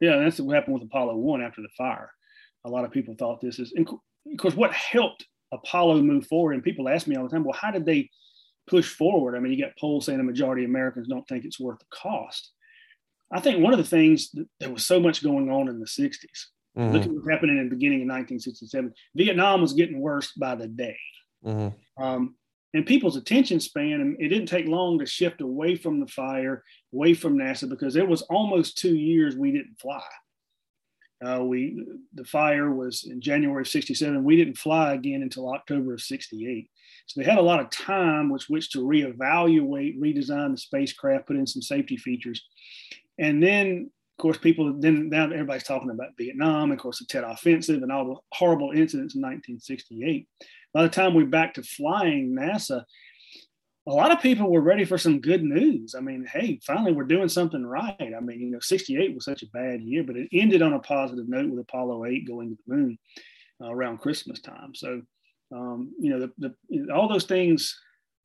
[0.01, 2.11] Yeah, that's what happened with Apollo One after the fire
[2.65, 3.73] a lot of people thought this is,
[4.29, 7.71] because what helped Apollo move forward, and people ask me all the time, well, how
[7.71, 8.11] did they
[8.71, 9.37] push forward?
[9.37, 11.85] I mean, you got polls saying the majority of Americans don't think it's worth the
[11.91, 12.53] cost.
[13.33, 15.87] I think one of the things that there was so much going on in the
[15.87, 16.17] 60s.
[16.79, 16.93] Mm-hmm.
[16.93, 18.93] Look at what's happening in the beginning of 1967.
[19.17, 20.99] Vietnam was getting worse by the day.
[21.45, 22.03] Mm-hmm.
[22.03, 22.37] Um,
[22.73, 26.63] and people's attention span, and it didn't take long to shift away from the fire,
[26.95, 30.03] away from NASA, because it was almost two years we didn't fly.
[31.25, 34.23] Uh, we the fire was in January of '67.
[34.25, 36.71] We didn't fly again until October of '68.
[37.11, 41.35] So they had a lot of time with which to reevaluate, redesign the spacecraft, put
[41.35, 42.47] in some safety features,
[43.19, 47.25] and then of course people then now everybody's talking about Vietnam, of course the Tet
[47.25, 50.29] Offensive and all the horrible incidents in 1968.
[50.73, 52.85] By the time we back to flying NASA,
[53.89, 55.97] a lot of people were ready for some good news.
[55.97, 57.97] I mean, hey, finally we're doing something right.
[57.99, 60.79] I mean, you know, 68 was such a bad year, but it ended on a
[60.79, 62.99] positive note with Apollo 8 going to the moon
[63.61, 64.77] uh, around Christmas time.
[64.77, 65.03] So,
[65.53, 67.79] um, you know, the, the, all those things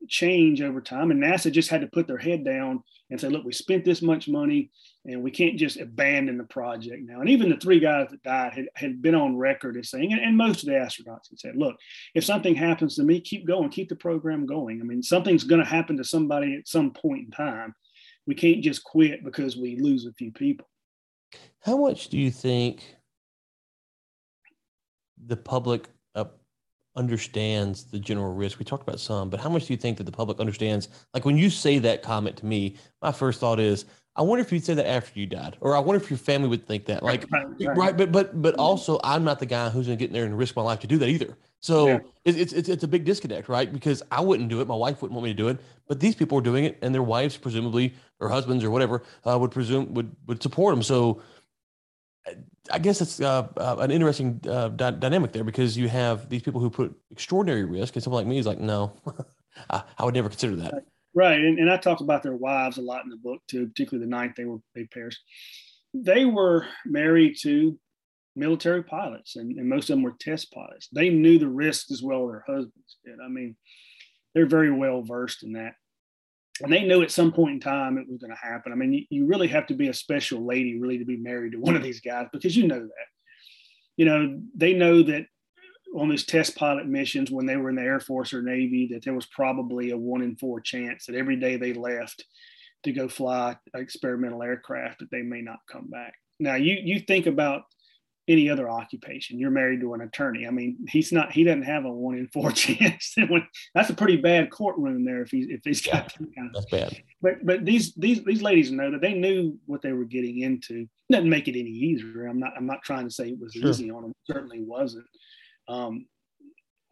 [0.07, 1.11] change over time.
[1.11, 4.01] And NASA just had to put their head down and say, look, we spent this
[4.01, 4.71] much money
[5.05, 7.19] and we can't just abandon the project now.
[7.19, 10.21] And even the three guys that died had, had been on record as saying, and,
[10.21, 11.75] and most of the astronauts had said, look,
[12.15, 14.81] if something happens to me, keep going, keep the program going.
[14.81, 17.75] I mean, something's going to happen to somebody at some point in time.
[18.27, 20.67] We can't just quit because we lose a few people.
[21.61, 22.95] How much do you think
[25.23, 25.87] the public
[26.95, 28.59] understands the general risk.
[28.59, 30.89] We talked about some, but how much do you think that the public understands?
[31.13, 33.85] Like when you say that comment to me, my first thought is,
[34.17, 36.47] I wonder if you'd say that after you died, or I wonder if your family
[36.47, 37.03] would think that.
[37.03, 37.77] Like, right, right.
[37.77, 40.23] right but but but also, I'm not the guy who's going to get in there
[40.23, 41.37] and risk my life to do that either.
[41.59, 41.99] So yeah.
[42.23, 43.71] it's, it's it's a big disconnect, right?
[43.71, 46.15] Because I wouldn't do it, my wife wouldn't want me to do it, but these
[46.15, 49.93] people are doing it, and their wives, presumably, or husbands, or whatever, uh, would presume
[49.93, 50.83] would would support them.
[50.83, 51.21] So
[52.71, 56.41] I guess it's uh, uh, an interesting uh, di- dynamic there because you have these
[56.41, 58.93] people who put extraordinary risk, and someone like me is like, no,
[59.69, 60.85] I, I, would never consider that.
[61.13, 64.05] Right, and, and I talk about their wives a lot in the book too, particularly
[64.05, 65.19] the ninth they were big pairs.
[65.93, 67.79] They were married to
[68.35, 70.89] military pilots, and, and most of them were test pilots.
[70.91, 73.15] They knew the risks as well as their husbands did.
[73.23, 73.55] I mean,
[74.33, 75.75] they're very well versed in that.
[76.61, 78.71] And they knew at some point in time it was going to happen.
[78.71, 81.51] I mean, you, you really have to be a special lady really to be married
[81.51, 83.07] to one of these guys because you know that.
[83.97, 85.25] You know, they know that
[85.95, 89.03] on these test pilot missions when they were in the Air Force or Navy that
[89.03, 92.25] there was probably a one in four chance that every day they left
[92.83, 96.13] to go fly experimental aircraft that they may not come back.
[96.39, 97.63] Now you you think about
[98.27, 99.39] any other occupation.
[99.39, 100.47] You're married to an attorney.
[100.47, 101.31] I mean, he's not.
[101.31, 103.15] He doesn't have a one in four chance.
[103.75, 106.65] That's a pretty bad courtroom there if he's if he's got yeah, kind of, that's
[106.71, 107.03] bad.
[107.21, 110.87] But but these these these ladies know that they knew what they were getting into.
[111.09, 112.25] It doesn't make it any easier.
[112.27, 113.69] I'm not I'm not trying to say it was sure.
[113.69, 114.11] easy on them.
[114.11, 115.05] It certainly wasn't.
[115.67, 116.07] Um,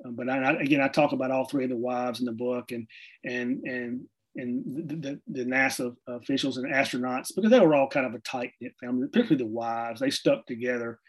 [0.05, 2.87] but I, again, I talk about all three of the wives in the book, and
[3.23, 4.01] and and
[4.35, 8.19] and the, the, the, NASA officials and astronauts because they were all kind of a
[8.19, 9.99] tight knit family, particularly the wives.
[9.99, 10.99] They stuck together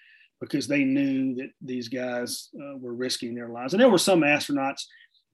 [0.40, 3.72] because they knew that these guys uh, were risking their lives.
[3.72, 4.82] And there were some astronauts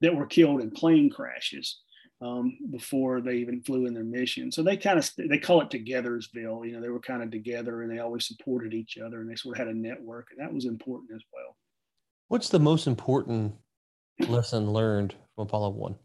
[0.01, 1.79] that were killed in plane crashes
[2.21, 4.51] um, before they even flew in their mission.
[4.51, 6.67] So they kind of they call it Togethersville.
[6.67, 9.35] You know, they were kind of together and they always supported each other and they
[9.35, 11.55] sort of had a network, and that was important as well.
[12.27, 13.55] What's the most important
[14.27, 15.95] lesson learned from Apollo 1?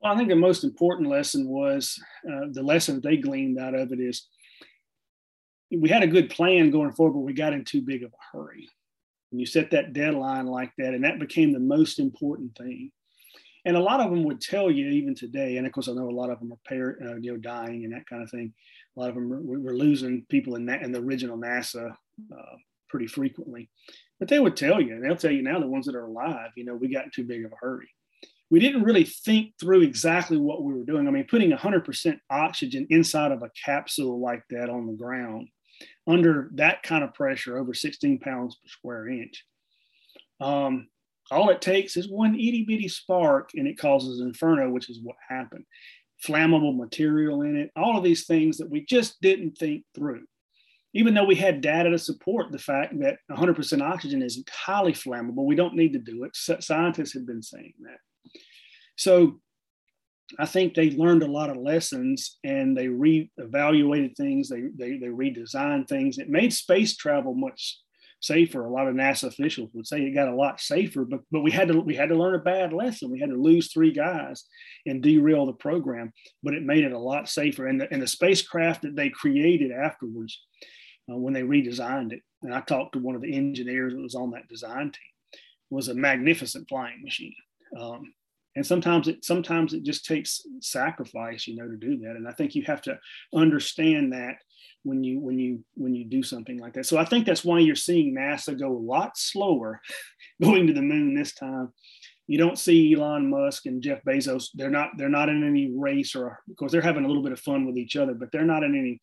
[0.00, 1.98] Well, I think the most important lesson was
[2.30, 4.28] uh, the lesson they gleaned out of it is
[5.70, 8.36] we had a good plan going forward, but we got in too big of a
[8.36, 8.68] hurry.
[9.32, 12.92] And you set that deadline like that, and that became the most important thing.
[13.64, 16.08] And a lot of them would tell you even today, and of course I know
[16.08, 18.54] a lot of them are par- uh, you know dying and that kind of thing.
[18.96, 22.56] A lot of them we're losing people in that in the original NASA uh,
[22.88, 23.68] pretty frequently.
[24.20, 26.50] But they would tell you, and they'll tell you now, the ones that are alive,
[26.56, 27.88] you know, we got in too big of a hurry.
[28.48, 31.08] We didn't really think through exactly what we were doing.
[31.08, 35.48] I mean, putting 100% oxygen inside of a capsule like that on the ground
[36.06, 39.44] under that kind of pressure, over 16 pounds per square inch.
[40.40, 40.88] Um,
[41.30, 45.16] all it takes is one itty bitty spark and it causes inferno, which is what
[45.28, 45.64] happened.
[46.24, 50.24] Flammable material in it, all of these things that we just didn't think through
[50.96, 55.44] even though we had data to support the fact that 100% oxygen is highly flammable,
[55.44, 56.34] we don't need to do it.
[56.34, 58.40] Scientists have been saying that.
[58.96, 59.38] So
[60.38, 65.06] I think they learned a lot of lessons and they re-evaluated things, they, they, they
[65.06, 66.18] redesigned things.
[66.18, 67.78] It made space travel much
[68.20, 68.64] safer.
[68.64, 71.50] A lot of NASA officials would say it got a lot safer, but but we
[71.50, 73.10] had to we had to learn a bad lesson.
[73.10, 74.44] We had to lose three guys
[74.84, 76.12] and derail the program,
[76.42, 77.66] but it made it a lot safer.
[77.66, 80.40] And the, and the spacecraft that they created afterwards
[81.10, 82.22] uh, when they redesigned it.
[82.42, 85.12] And I talked to one of the engineers that was on that design team.
[85.68, 87.34] Was a magnificent flying machine.
[87.76, 88.12] Um,
[88.56, 92.16] and sometimes it sometimes it just takes sacrifice, you know, to do that.
[92.16, 92.98] And I think you have to
[93.34, 94.36] understand that
[94.82, 96.86] when you when you when you do something like that.
[96.86, 99.80] So I think that's why you're seeing NASA go a lot slower
[100.42, 101.72] going to the moon this time.
[102.26, 104.46] You don't see Elon Musk and Jeff Bezos.
[104.54, 107.32] They're not they're not in any race or of course they're having a little bit
[107.32, 109.02] of fun with each other, but they're not in any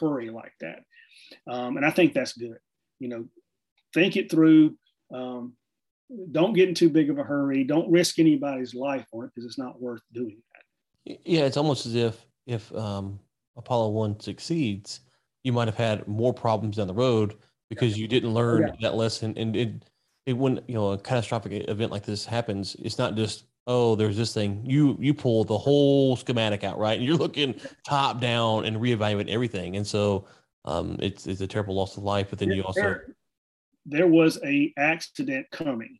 [0.00, 0.80] hurry like that.
[1.48, 2.58] Um, and I think that's good.
[2.98, 3.24] You know,
[3.94, 4.76] think it through.
[5.14, 5.54] Um,
[6.30, 7.64] don't get in too big of a hurry.
[7.64, 11.18] Don't risk anybody's life on it because it's not worth doing that.
[11.24, 13.18] Yeah, it's almost as if if um,
[13.56, 15.00] Apollo One succeeds,
[15.44, 17.36] you might have had more problems down the road
[17.70, 18.02] because yeah.
[18.02, 18.74] you didn't learn yeah.
[18.80, 19.34] that lesson.
[19.36, 19.84] And it,
[20.26, 24.16] it when you know a catastrophic event like this happens, it's not just oh there's
[24.16, 24.62] this thing.
[24.64, 27.54] You you pull the whole schematic out right, and you're looking
[27.86, 29.76] top down and reevaluate everything.
[29.76, 30.26] And so
[30.64, 32.28] um, it's it's a terrible loss of life.
[32.30, 33.00] But then you also
[33.90, 35.98] there, was a accident coming.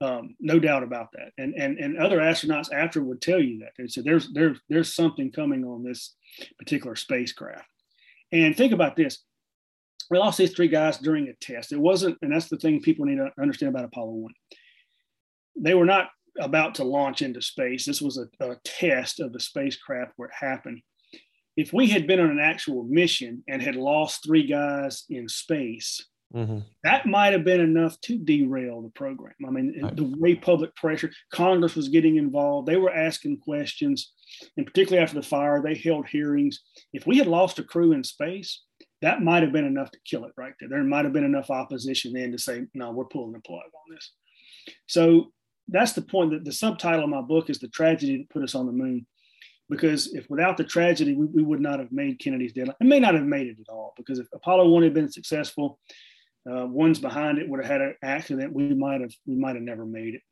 [0.00, 1.30] Um, no doubt about that.
[1.38, 4.94] And and and other astronauts after would tell you that they said there's there's there's
[4.94, 6.14] something coming on this
[6.58, 7.68] particular spacecraft.
[8.32, 9.18] And think about this:
[10.10, 11.72] we lost these three guys during a test.
[11.72, 14.34] It wasn't, and that's the thing people need to understand about Apollo One.
[15.56, 16.10] They were not
[16.40, 17.84] about to launch into space.
[17.84, 20.82] This was a, a test of the spacecraft where it happened
[21.56, 26.06] if we had been on an actual mission and had lost three guys in space,
[26.34, 26.58] mm-hmm.
[26.84, 29.34] that might have been enough to derail the program.
[29.46, 29.94] I mean, right.
[29.94, 34.12] the way public pressure, Congress was getting involved, they were asking questions,
[34.56, 36.60] and particularly after the fire, they held hearings.
[36.92, 38.62] If we had lost a crew in space,
[39.00, 40.68] that might have been enough to kill it right there.
[40.68, 43.94] There might have been enough opposition then to say, no, we're pulling the plug on
[43.94, 44.12] this.
[44.86, 45.32] So
[45.68, 48.54] that's the point that the subtitle of my book is the tragedy that put us
[48.54, 49.06] on the moon
[49.72, 52.76] because if without the tragedy, we, we would not have made Kennedy's deadline.
[52.80, 55.80] It may not have made it at all because if Apollo one had been successful,
[56.50, 58.52] uh, ones behind it would have had an accident.
[58.52, 60.22] We might have we might have never made it.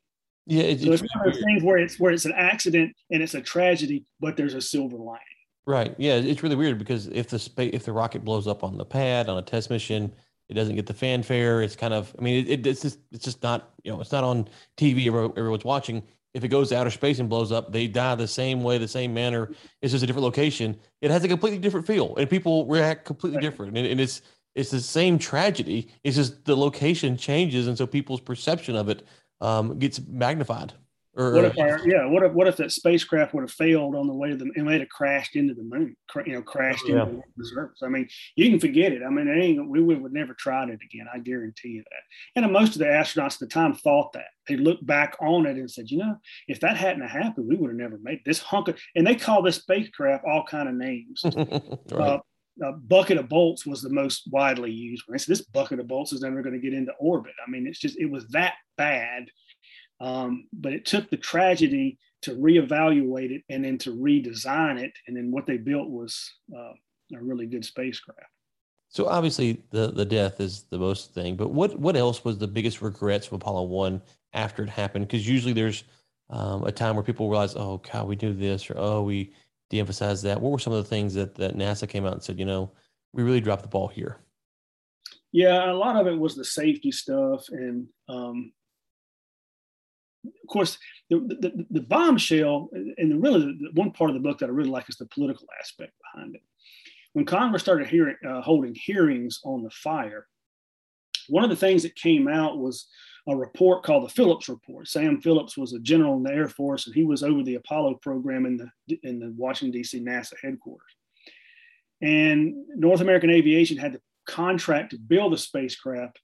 [0.47, 3.21] Yeah, it's, so it's one of those things where it's where it's an accident and
[3.21, 5.21] it's a tragedy, but there's a silver lining.
[5.65, 5.93] Right.
[5.97, 8.85] Yeah, it's really weird because if the space if the rocket blows up on the
[8.85, 10.11] pad on a test mission,
[10.49, 11.61] it doesn't get the fanfare.
[11.61, 14.23] It's kind of I mean it, it's just it's just not you know it's not
[14.23, 15.07] on TV.
[15.07, 16.03] Everyone's watching.
[16.33, 18.87] If it goes to outer space and blows up, they die the same way, the
[18.87, 19.51] same manner.
[19.81, 20.79] It's just a different location.
[21.01, 23.43] It has a completely different feel, and people react completely right.
[23.43, 23.77] different.
[23.77, 24.21] And, and it's
[24.55, 25.89] it's the same tragedy.
[26.03, 29.05] It's just the location changes, and so people's perception of it
[29.39, 30.73] um, gets magnified.
[31.13, 34.07] Or, what if our, yeah, what if what if that spacecraft would have failed on
[34.07, 37.03] the way to the and might have crashed into the moon, you know, crashed yeah.
[37.03, 37.79] into the surface?
[37.83, 39.01] I mean, you can forget it.
[39.05, 41.07] I mean, it ain't, we would, would never tried it again.
[41.13, 42.41] I guarantee you that.
[42.41, 45.57] And most of the astronauts at the time thought that they looked back on it
[45.57, 46.15] and said, you know,
[46.47, 48.79] if that hadn't happened, we would have never made this hunk of.
[48.95, 51.23] And they call this spacecraft all kind of names.
[51.25, 51.91] right.
[51.91, 52.19] uh,
[52.61, 55.17] a bucket of bolts was the most widely used one.
[55.17, 57.33] Said this bucket of bolts is never going to get into orbit.
[57.45, 59.27] I mean, it's just it was that bad
[60.01, 64.91] um, but it took the tragedy to reevaluate it and then to redesign it.
[65.07, 66.73] And then what they built was uh,
[67.15, 68.19] a really good spacecraft.
[68.89, 72.47] So obviously the the death is the most thing, but what what else was the
[72.47, 74.01] biggest regrets of Apollo One
[74.33, 75.07] after it happened?
[75.07, 75.85] Because usually there's
[76.29, 79.33] um, a time where people realize, oh God, we do this, or oh we
[79.71, 80.39] de-emphasized that.
[80.39, 82.71] What were some of the things that that NASA came out and said, you know,
[83.13, 84.17] we really dropped the ball here?
[85.31, 88.51] Yeah, a lot of it was the safety stuff and um,
[90.23, 90.77] of course,
[91.09, 94.53] the, the, the bombshell, and the really the one part of the book that I
[94.53, 96.41] really like is the political aspect behind it.
[97.13, 100.27] When Congress started hearing, uh, holding hearings on the fire,
[101.27, 102.87] one of the things that came out was
[103.27, 104.87] a report called the Phillips Report.
[104.87, 107.95] Sam Phillips was a general in the Air Force, and he was over the Apollo
[108.01, 109.99] program in the in the Washington D.C.
[109.99, 110.81] NASA headquarters.
[112.01, 116.19] And North American Aviation had the contract to build the spacecraft,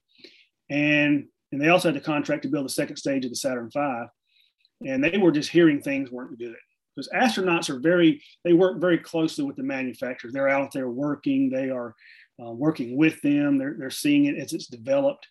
[0.69, 3.69] and and they also had the contract to build the second stage of the Saturn
[3.71, 4.05] V.
[4.85, 6.55] And they were just hearing things weren't good
[6.95, 10.33] because astronauts are very they work very closely with the manufacturers.
[10.33, 11.49] They're out there working.
[11.49, 11.95] They are
[12.43, 13.57] uh, working with them.
[13.57, 15.27] They're they're seeing it as it's developed.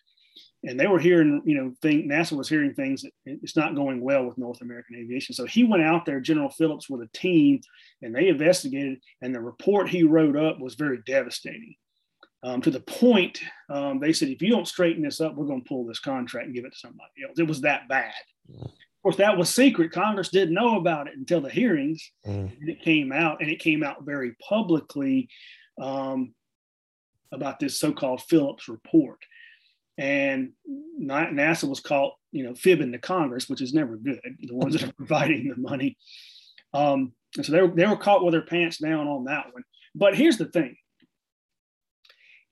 [0.63, 4.01] And they were hearing, you know, think NASA was hearing things that it's not going
[4.01, 5.35] well with North American aviation.
[5.35, 7.61] So he went out there, General Phillips, with a team,
[8.01, 8.99] and they investigated.
[9.21, 11.75] And the report he wrote up was very devastating
[12.43, 13.39] um, to the point
[13.69, 16.47] um, they said, if you don't straighten this up, we're going to pull this contract
[16.47, 17.39] and give it to somebody else.
[17.39, 18.13] It was that bad.
[18.59, 19.91] Of course, that was secret.
[19.91, 22.11] Congress didn't know about it until the hearings.
[22.25, 22.59] Mm.
[22.59, 25.29] And it came out, and it came out very publicly
[25.79, 26.33] um,
[27.31, 29.19] about this so-called Phillips report.
[29.97, 30.51] And
[31.01, 34.19] NASA was caught, you know, fibbing to Congress, which is never good.
[34.23, 35.97] The ones that are providing the money.
[36.73, 39.63] Um, and so they were, they were caught with their pants down on that one.
[39.95, 40.75] But here's the thing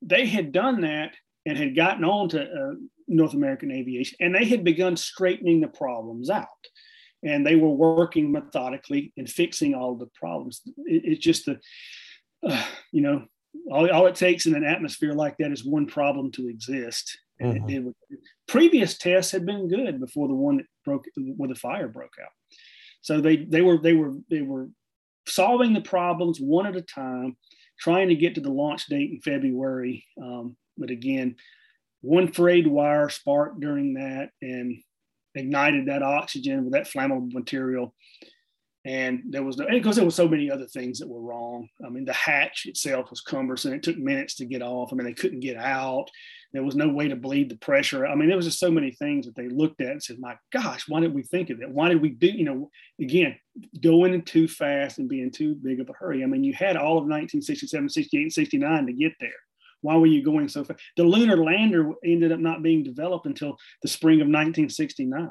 [0.02, 1.14] they had done that
[1.46, 2.76] and had gotten on to uh,
[3.08, 6.48] North American aviation, and they had begun straightening the problems out.
[7.24, 10.62] And they were working methodically and fixing all the problems.
[10.86, 11.60] It, it's just the,
[12.48, 13.26] uh, you know,
[13.72, 17.18] all, all it takes in an atmosphere like that is one problem to exist.
[17.40, 17.70] And mm-hmm.
[17.70, 18.20] it did.
[18.48, 22.32] Previous tests had been good before the one that broke, where the fire broke out.
[23.02, 24.70] So they they were they were they were
[25.28, 27.36] solving the problems one at a time
[27.80, 30.06] trying to get to the launch date in February.
[30.22, 31.36] Um, but again,
[32.02, 34.82] one frayed wire sparked during that and
[35.34, 37.94] ignited that oxygen with that flammable material.
[38.86, 41.68] And there was no, because there was so many other things that were wrong.
[41.84, 43.74] I mean, the hatch itself was cumbersome.
[43.74, 44.94] It took minutes to get off.
[44.94, 46.10] I mean, they couldn't get out.
[46.56, 48.08] There was no way to bleed the pressure.
[48.08, 50.38] I mean, there was just so many things that they looked at and said, my
[50.52, 51.70] gosh, why did we think of that?
[51.70, 53.36] Why did we do, you know, again,
[53.82, 56.24] going too fast and being too big of a hurry?
[56.24, 59.30] I mean, you had all of 1967, 68, 69 to get there.
[59.82, 60.82] Why were you going so fast?
[60.98, 65.30] The lunar lander ended up not being developed until the spring of 1969.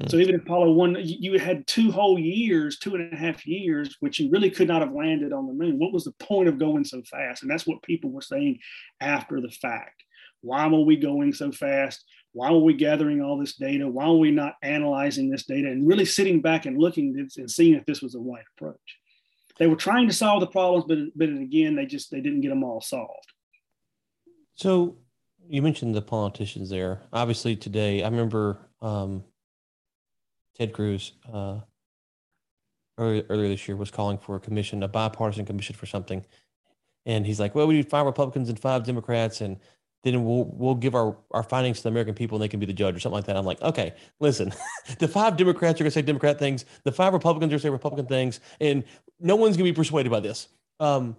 [0.00, 0.10] Mm.
[0.10, 4.20] So even Apollo one, you had two whole years, two and a half years, which
[4.20, 5.78] you really could not have landed on the moon.
[5.78, 7.42] What was the point of going so fast?
[7.42, 8.58] And that's what people were saying
[9.00, 10.02] after the fact.
[10.46, 12.04] Why were we going so fast?
[12.32, 13.88] Why were we gathering all this data?
[13.88, 17.74] Why were we not analyzing this data and really sitting back and looking and seeing
[17.74, 18.98] if this was the right approach?
[19.58, 22.50] They were trying to solve the problems, but but again, they just they didn't get
[22.50, 23.32] them all solved.
[24.54, 24.98] So
[25.48, 27.00] you mentioned the politicians there.
[27.12, 29.24] Obviously, today I remember um,
[30.54, 31.60] Ted Cruz uh,
[32.98, 36.24] earlier, earlier this year was calling for a commission, a bipartisan commission for something,
[37.04, 39.58] and he's like, "Well, we need five Republicans and five Democrats, and
[40.02, 42.66] then we'll we'll give our our findings to the American people, and they can be
[42.66, 44.52] the judge or something like that." I'm like, "Okay, listen,
[44.98, 47.62] the five Democrats are going to say Democrat things, the five Republicans are going to
[47.62, 48.84] say Republican things, and
[49.20, 51.16] no one's going to be persuaded by this." Um,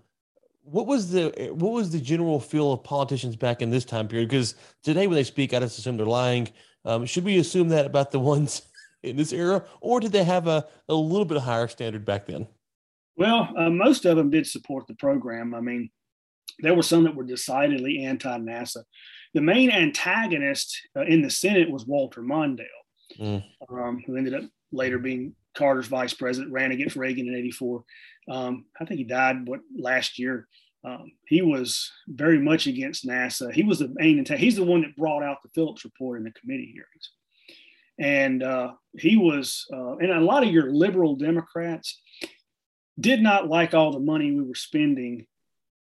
[0.63, 4.29] what was the what was the general feel of politicians back in this time period?
[4.29, 6.49] Because today, when they speak, I just assume they're lying.
[6.85, 8.61] Um, should we assume that about the ones
[9.03, 12.47] in this era, or did they have a, a little bit higher standard back then?
[13.15, 15.55] Well, uh, most of them did support the program.
[15.55, 15.89] I mean,
[16.59, 18.83] there were some that were decidedly anti-NASA.
[19.33, 22.65] The main antagonist uh, in the Senate was Walter Mondale,
[23.19, 23.43] mm.
[23.69, 27.83] um, who ended up later being Carter's vice president, ran against Reagan in '84.
[28.29, 30.47] Um, I think he died what last year.
[30.83, 33.51] Um, he was very much against NASA.
[33.51, 34.43] He was the main antagonist.
[34.43, 37.11] He's the one that brought out the Phillips report in the committee hearings,
[37.99, 39.65] and uh, he was.
[39.71, 42.01] Uh, and a lot of your liberal Democrats
[42.99, 45.27] did not like all the money we were spending.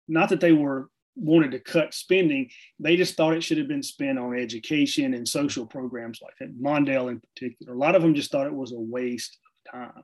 [0.08, 2.49] Not that they were wanted to cut spending,
[2.80, 6.62] they just thought it should have been spent on education and social programs like that.
[6.62, 10.03] Mondale in particular, a lot of them just thought it was a waste of time.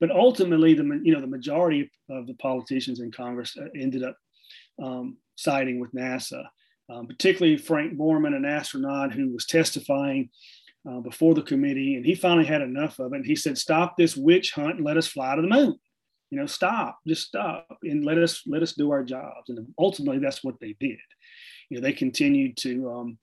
[0.00, 4.16] But ultimately, the you know the majority of the politicians in Congress uh, ended up
[4.80, 6.44] um, siding with NASA,
[6.88, 10.30] um, particularly Frank Borman, an astronaut who was testifying
[10.88, 13.16] uh, before the committee, and he finally had enough of it.
[13.16, 15.74] And he said, "Stop this witch hunt and let us fly to the moon."
[16.30, 19.48] You know stop just stop and let us let us do our jobs.
[19.48, 20.98] And ultimately that's what they did.
[21.70, 23.18] You know they continued to um,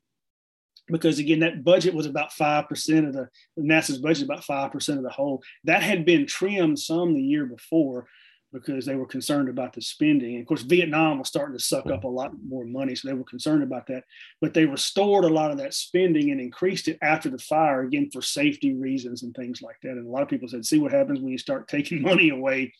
[0.88, 5.10] because again that budget was about 5% of the nasa's budget about 5% of the
[5.10, 5.44] whole.
[5.64, 8.08] That had been trimmed some the year before
[8.54, 10.36] because they were concerned about the spending.
[10.36, 13.14] And of course vietnam was starting to suck up a lot more money so they
[13.14, 14.04] were concerned about that.
[14.42, 18.10] But they restored a lot of that spending and increased it after the fire again
[18.12, 19.92] for safety reasons and things like that.
[19.92, 22.74] And a lot of people said see what happens when you start taking money away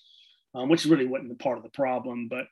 [0.56, 2.28] um, which really wasn't the part of the problem.
[2.28, 2.48] But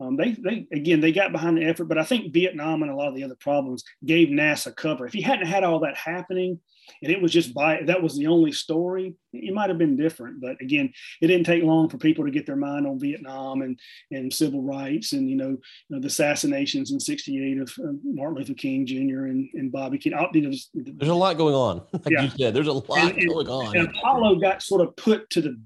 [0.00, 1.84] um, they, they again, they got behind the effort.
[1.84, 5.06] But I think Vietnam and a lot of the other problems gave NASA cover.
[5.06, 6.58] If he hadn't had all that happening,
[7.02, 10.40] and it was just by that was the only story, it might have been different.
[10.40, 13.78] But again, it didn't take long for people to get their mind on Vietnam and
[14.10, 15.58] and civil rights and you know, you
[15.90, 19.26] know the assassinations in '68 of uh, Martin Luther King Jr.
[19.26, 20.14] and, and Bobby King.
[20.32, 20.70] there's
[21.02, 21.82] a lot going on.
[22.00, 22.22] Like yeah.
[22.22, 23.76] you said, there's a lot and, going on.
[23.76, 25.60] And Apollo got sort of put to the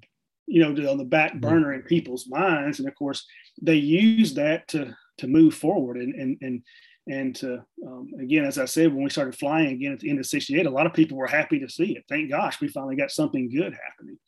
[0.46, 1.40] you know, on the back mm-hmm.
[1.40, 2.78] burner in people's minds.
[2.78, 3.26] And of course,
[3.60, 6.62] they use that to to move forward and and and
[7.06, 10.18] and to um, again, as I said, when we started flying again at the end
[10.18, 12.04] of '68, a lot of people were happy to see it.
[12.08, 14.18] Thank gosh, we finally got something good happening.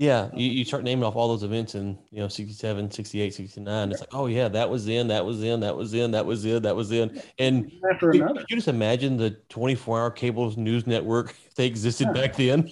[0.00, 3.90] Yeah, you, you start naming off all those events in, you know, 67, 68, 69.
[3.90, 6.46] It's like, oh, yeah, that was in, that was in, that was in, that was
[6.46, 7.20] in, that was in.
[7.38, 12.08] And After you, you just imagine the 24 hour cable news network, if they existed
[12.14, 12.22] yeah.
[12.22, 12.70] back then,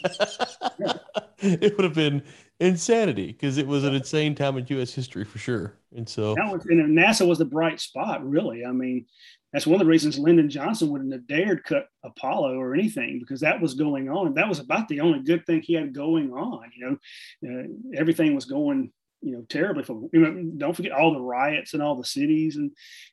[1.40, 2.22] it would have been
[2.60, 4.92] insanity because it was an insane time in U.S.
[4.92, 5.74] history for sure.
[5.96, 8.64] And so was, and NASA was the bright spot, really.
[8.64, 9.06] I mean,
[9.52, 13.40] that's one of the reasons Lyndon Johnson wouldn't have dared cut Apollo or anything because
[13.40, 14.34] that was going on.
[14.34, 16.70] That was about the only good thing he had going on.
[16.76, 16.98] You
[17.42, 21.20] know, uh, everything was going you know terribly for you know, don't forget all the
[21.20, 22.70] riots in all the cities and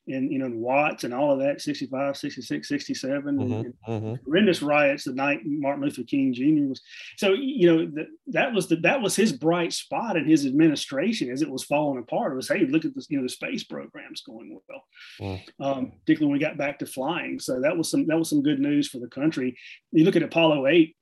[0.07, 4.13] and you know watts and all of that 65 66 67 mm-hmm, and, mm-hmm.
[4.25, 6.81] horrendous riots the night martin luther king jr was
[7.17, 11.31] so you know that that was the that was his bright spot in his administration
[11.31, 13.63] as it was falling apart it was hey look at this you know the space
[13.63, 14.83] program's going well
[15.19, 15.41] mm.
[15.59, 18.43] um, particularly when we got back to flying so that was some that was some
[18.43, 19.57] good news for the country
[19.91, 20.95] you look at apollo 8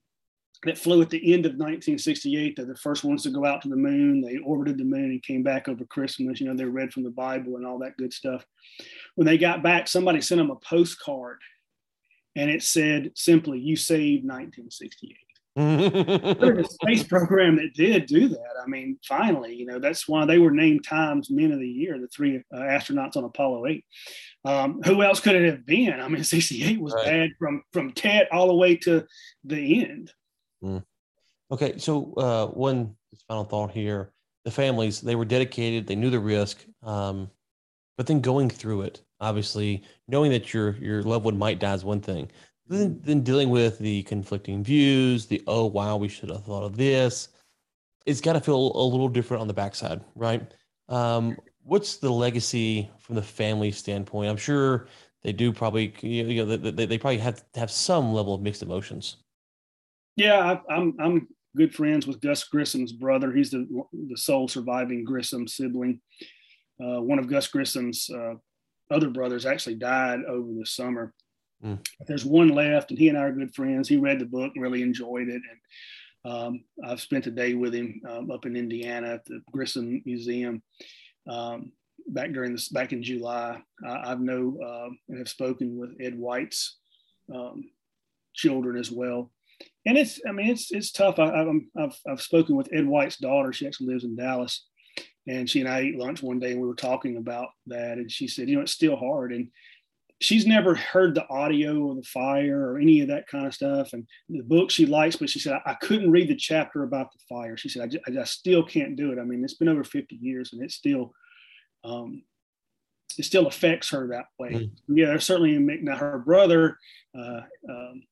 [0.66, 2.56] that flew at the end of 1968.
[2.56, 4.22] They're the first ones to go out to the moon.
[4.22, 6.40] They orbited the moon and came back over Christmas.
[6.40, 8.46] You know, they read from the Bible and all that good stuff.
[9.16, 11.40] When they got back, somebody sent them a postcard
[12.36, 15.18] and it said simply, You saved 1968.
[15.56, 18.54] There's a space program that did do that.
[18.62, 22.00] I mean, finally, you know, that's why they were named Times Men of the Year,
[22.00, 23.86] the three uh, astronauts on Apollo 8.
[24.46, 26.00] Um, who else could it have been?
[26.00, 27.06] I mean, 68 was right.
[27.06, 29.06] bad from from Tet all the way to
[29.44, 30.12] the end.
[30.64, 30.84] Mm.
[31.52, 32.96] Okay, so uh, one
[33.28, 34.12] final thought here:
[34.46, 37.30] the families they were dedicated, they knew the risk, um,
[37.98, 41.86] but then going through it, obviously knowing that your your loved one might die is
[41.86, 42.30] one thing.
[42.68, 46.78] Then, then dealing with the conflicting views, the oh wow, we should have thought of
[46.78, 47.30] this.
[48.06, 50.54] It's got to feel a little different on the backside, right?
[50.90, 54.30] Um, what's the legacy from the family standpoint?
[54.30, 54.88] I'm sure
[55.24, 59.18] they do probably, you know, they, they probably have have some level of mixed emotions.
[60.16, 63.32] Yeah, I, am I'm, I'm good friends with Gus Grissom's brother.
[63.32, 66.02] He's the the sole surviving Grissom sibling.
[66.84, 68.36] Uh, one of Gus Grissom's uh,
[68.92, 71.14] other brothers actually died over the summer.
[71.64, 71.86] Mm.
[72.08, 73.88] There's one left, and he and I are good friends.
[73.88, 78.02] He read the book, really enjoyed it, and um, I've spent a day with him
[78.10, 80.62] um, up in Indiana at the Grissom Museum
[81.28, 81.72] um,
[82.08, 83.62] back during this back in July.
[83.86, 86.78] I, have know uh, and have spoken with Ed White's
[87.34, 87.64] um,
[88.34, 89.32] children as well
[89.86, 91.20] and it's I mean it's it's tough.
[91.20, 91.46] I,
[91.78, 93.52] have I've spoken with Ed White's daughter.
[93.52, 94.66] She actually lives in Dallas,
[95.28, 97.98] and she and I ate lunch one day and we were talking about that.
[97.98, 99.32] And she said, you know, it's still hard.
[99.32, 99.50] And
[100.20, 103.94] she's never heard the audio of the fire or any of that kind of stuff.
[103.94, 107.12] And the book she likes, but she said, I, I couldn't read the chapter about
[107.14, 107.56] the fire.
[107.56, 109.20] She said, I, just, I still can't do it.
[109.20, 111.14] I mean, it's been over 50 years and it still,
[111.86, 112.24] um,
[113.18, 114.52] it still affects her that way.
[114.52, 114.72] Mm.
[114.88, 116.78] Yeah, certainly now her brother,
[117.18, 118.04] uh, um,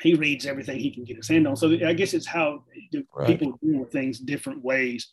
[0.00, 1.56] he reads everything he can get his hand on.
[1.56, 2.64] So I guess it's how
[3.14, 3.26] right.
[3.26, 5.08] people deal with things different ways.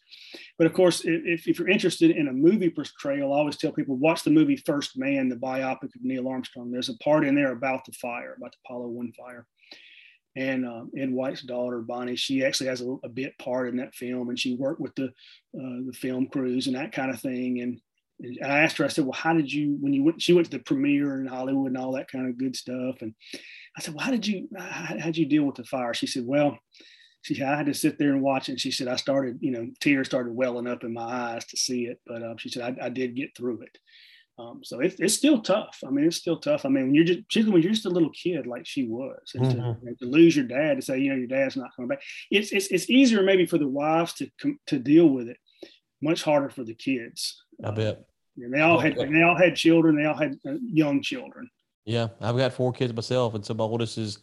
[0.58, 3.96] But of course, if, if you're interested in a movie portrayal, I always tell people
[3.96, 6.72] watch the movie First Man, the biopic of Neil Armstrong.
[6.72, 9.48] There's a part in there about the fire, about the Apollo One fire.
[10.36, 13.94] And um, Ed White's daughter Bonnie, she actually has a, a, bit part in that
[13.94, 17.62] film, and she worked with the uh, the film crews and that kind of thing.
[17.62, 17.80] And,
[18.24, 20.50] and I asked her, I said, "Well, how did you when you went?" She went
[20.50, 23.02] to the premiere in Hollywood and all that kind of good stuff.
[23.02, 23.14] And
[23.78, 25.94] I said, well, how did you, how, how'd you deal with the fire?
[25.94, 26.58] She said, well,
[27.22, 28.54] she said, I had to sit there and watch it.
[28.54, 31.58] And she said, I started, you know, tears started welling up in my eyes to
[31.58, 32.00] see it.
[32.06, 33.78] But um, she said, I, I, did get through it.
[34.38, 35.80] Um, so it, it's still tough.
[35.86, 36.66] I mean, it's still tough.
[36.66, 39.32] I mean, when you're just, particularly when you're just a little kid like she was,
[39.36, 39.88] and mm-hmm.
[39.88, 42.02] to, to, lose your dad, to say, you know, your dad's not coming back.
[42.30, 44.30] It's, it's, it's easier maybe for the wives to,
[44.68, 45.38] to deal with it.
[46.02, 47.42] Much harder for the kids.
[47.64, 48.04] I bet.
[48.36, 49.96] They all had, they all had children.
[49.96, 51.50] They all had uh, young children.
[51.86, 54.20] Yeah, I've got four kids myself, and so my oldest is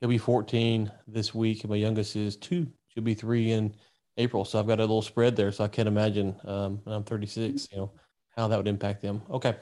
[0.00, 2.66] he'll be 14 this week, and my youngest is two.
[2.88, 3.74] She'll be three in
[4.16, 4.44] April.
[4.44, 5.52] So I've got a little spread there.
[5.52, 6.36] So I can't imagine.
[6.44, 7.68] Um, I'm 36.
[7.70, 7.92] You know
[8.36, 9.22] how that would impact them.
[9.30, 9.54] Okay.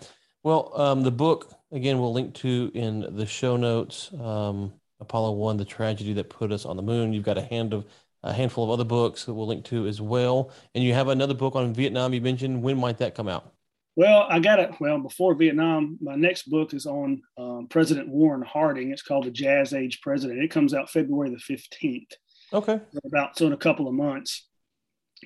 [0.43, 4.13] Well, um, the book again we'll link to in the show notes.
[4.21, 7.13] Um, Apollo One: The Tragedy That Put Us on the Moon.
[7.13, 7.87] You've got a hand of
[8.25, 11.35] a handful of other books that we'll link to as well, and you have another
[11.35, 12.15] book on Vietnam.
[12.15, 13.53] You mentioned when might that come out?
[13.95, 14.73] Well, I got it.
[14.81, 18.91] Well, before Vietnam, my next book is on um, President Warren Harding.
[18.91, 20.43] It's called The Jazz Age President.
[20.43, 22.13] It comes out February the 15th.
[22.55, 22.81] Okay.
[22.93, 24.47] So about so in a couple of months,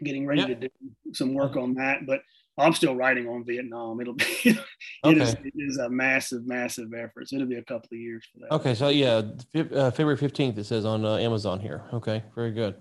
[0.02, 0.68] getting ready to do
[1.12, 2.06] some work on that.
[2.06, 2.22] But
[2.58, 4.00] I'm still writing on Vietnam.
[4.00, 4.58] It'll be it,
[5.04, 5.20] okay.
[5.20, 7.28] is, it is a massive, massive effort.
[7.28, 8.54] So it'll be a couple of years for that.
[8.54, 8.74] Okay.
[8.74, 9.22] So yeah,
[9.54, 11.84] uh, February 15th, it says on uh, Amazon here.
[11.92, 12.24] Okay.
[12.34, 12.74] Very good.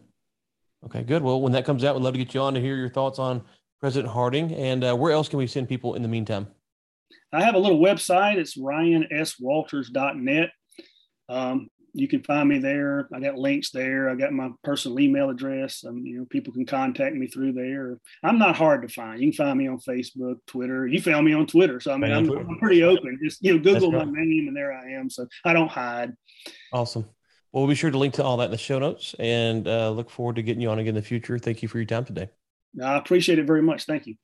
[0.86, 1.23] Okay, good.
[1.23, 3.17] Well, when that comes out, we'd love to get you on to hear your thoughts
[3.17, 3.43] on
[3.86, 4.51] President Harding.
[4.55, 6.47] And uh, where else can we send people in the meantime?
[7.31, 8.38] I have a little website.
[8.38, 10.49] It's ryanswalters.net.
[11.29, 13.07] Um, you can find me there.
[13.13, 14.09] I got links there.
[14.09, 15.83] I got my personal email address.
[15.88, 17.99] Um, you know, people can contact me through there.
[18.23, 19.21] I'm not hard to find.
[19.21, 20.88] You can find me on Facebook, Twitter.
[20.88, 23.19] You found me on Twitter, so I mean, I'm, I'm, pretty open.
[23.23, 25.11] Just you know, Google my name, and there I am.
[25.11, 26.13] So I don't hide.
[26.73, 27.03] Awesome.
[27.51, 29.91] Well, we'll be sure to link to all that in the show notes, and uh,
[29.91, 31.38] look forward to getting you on again in the future.
[31.38, 32.29] Thank you for your time today.
[32.82, 33.86] I appreciate it very much.
[33.86, 34.15] Thank you.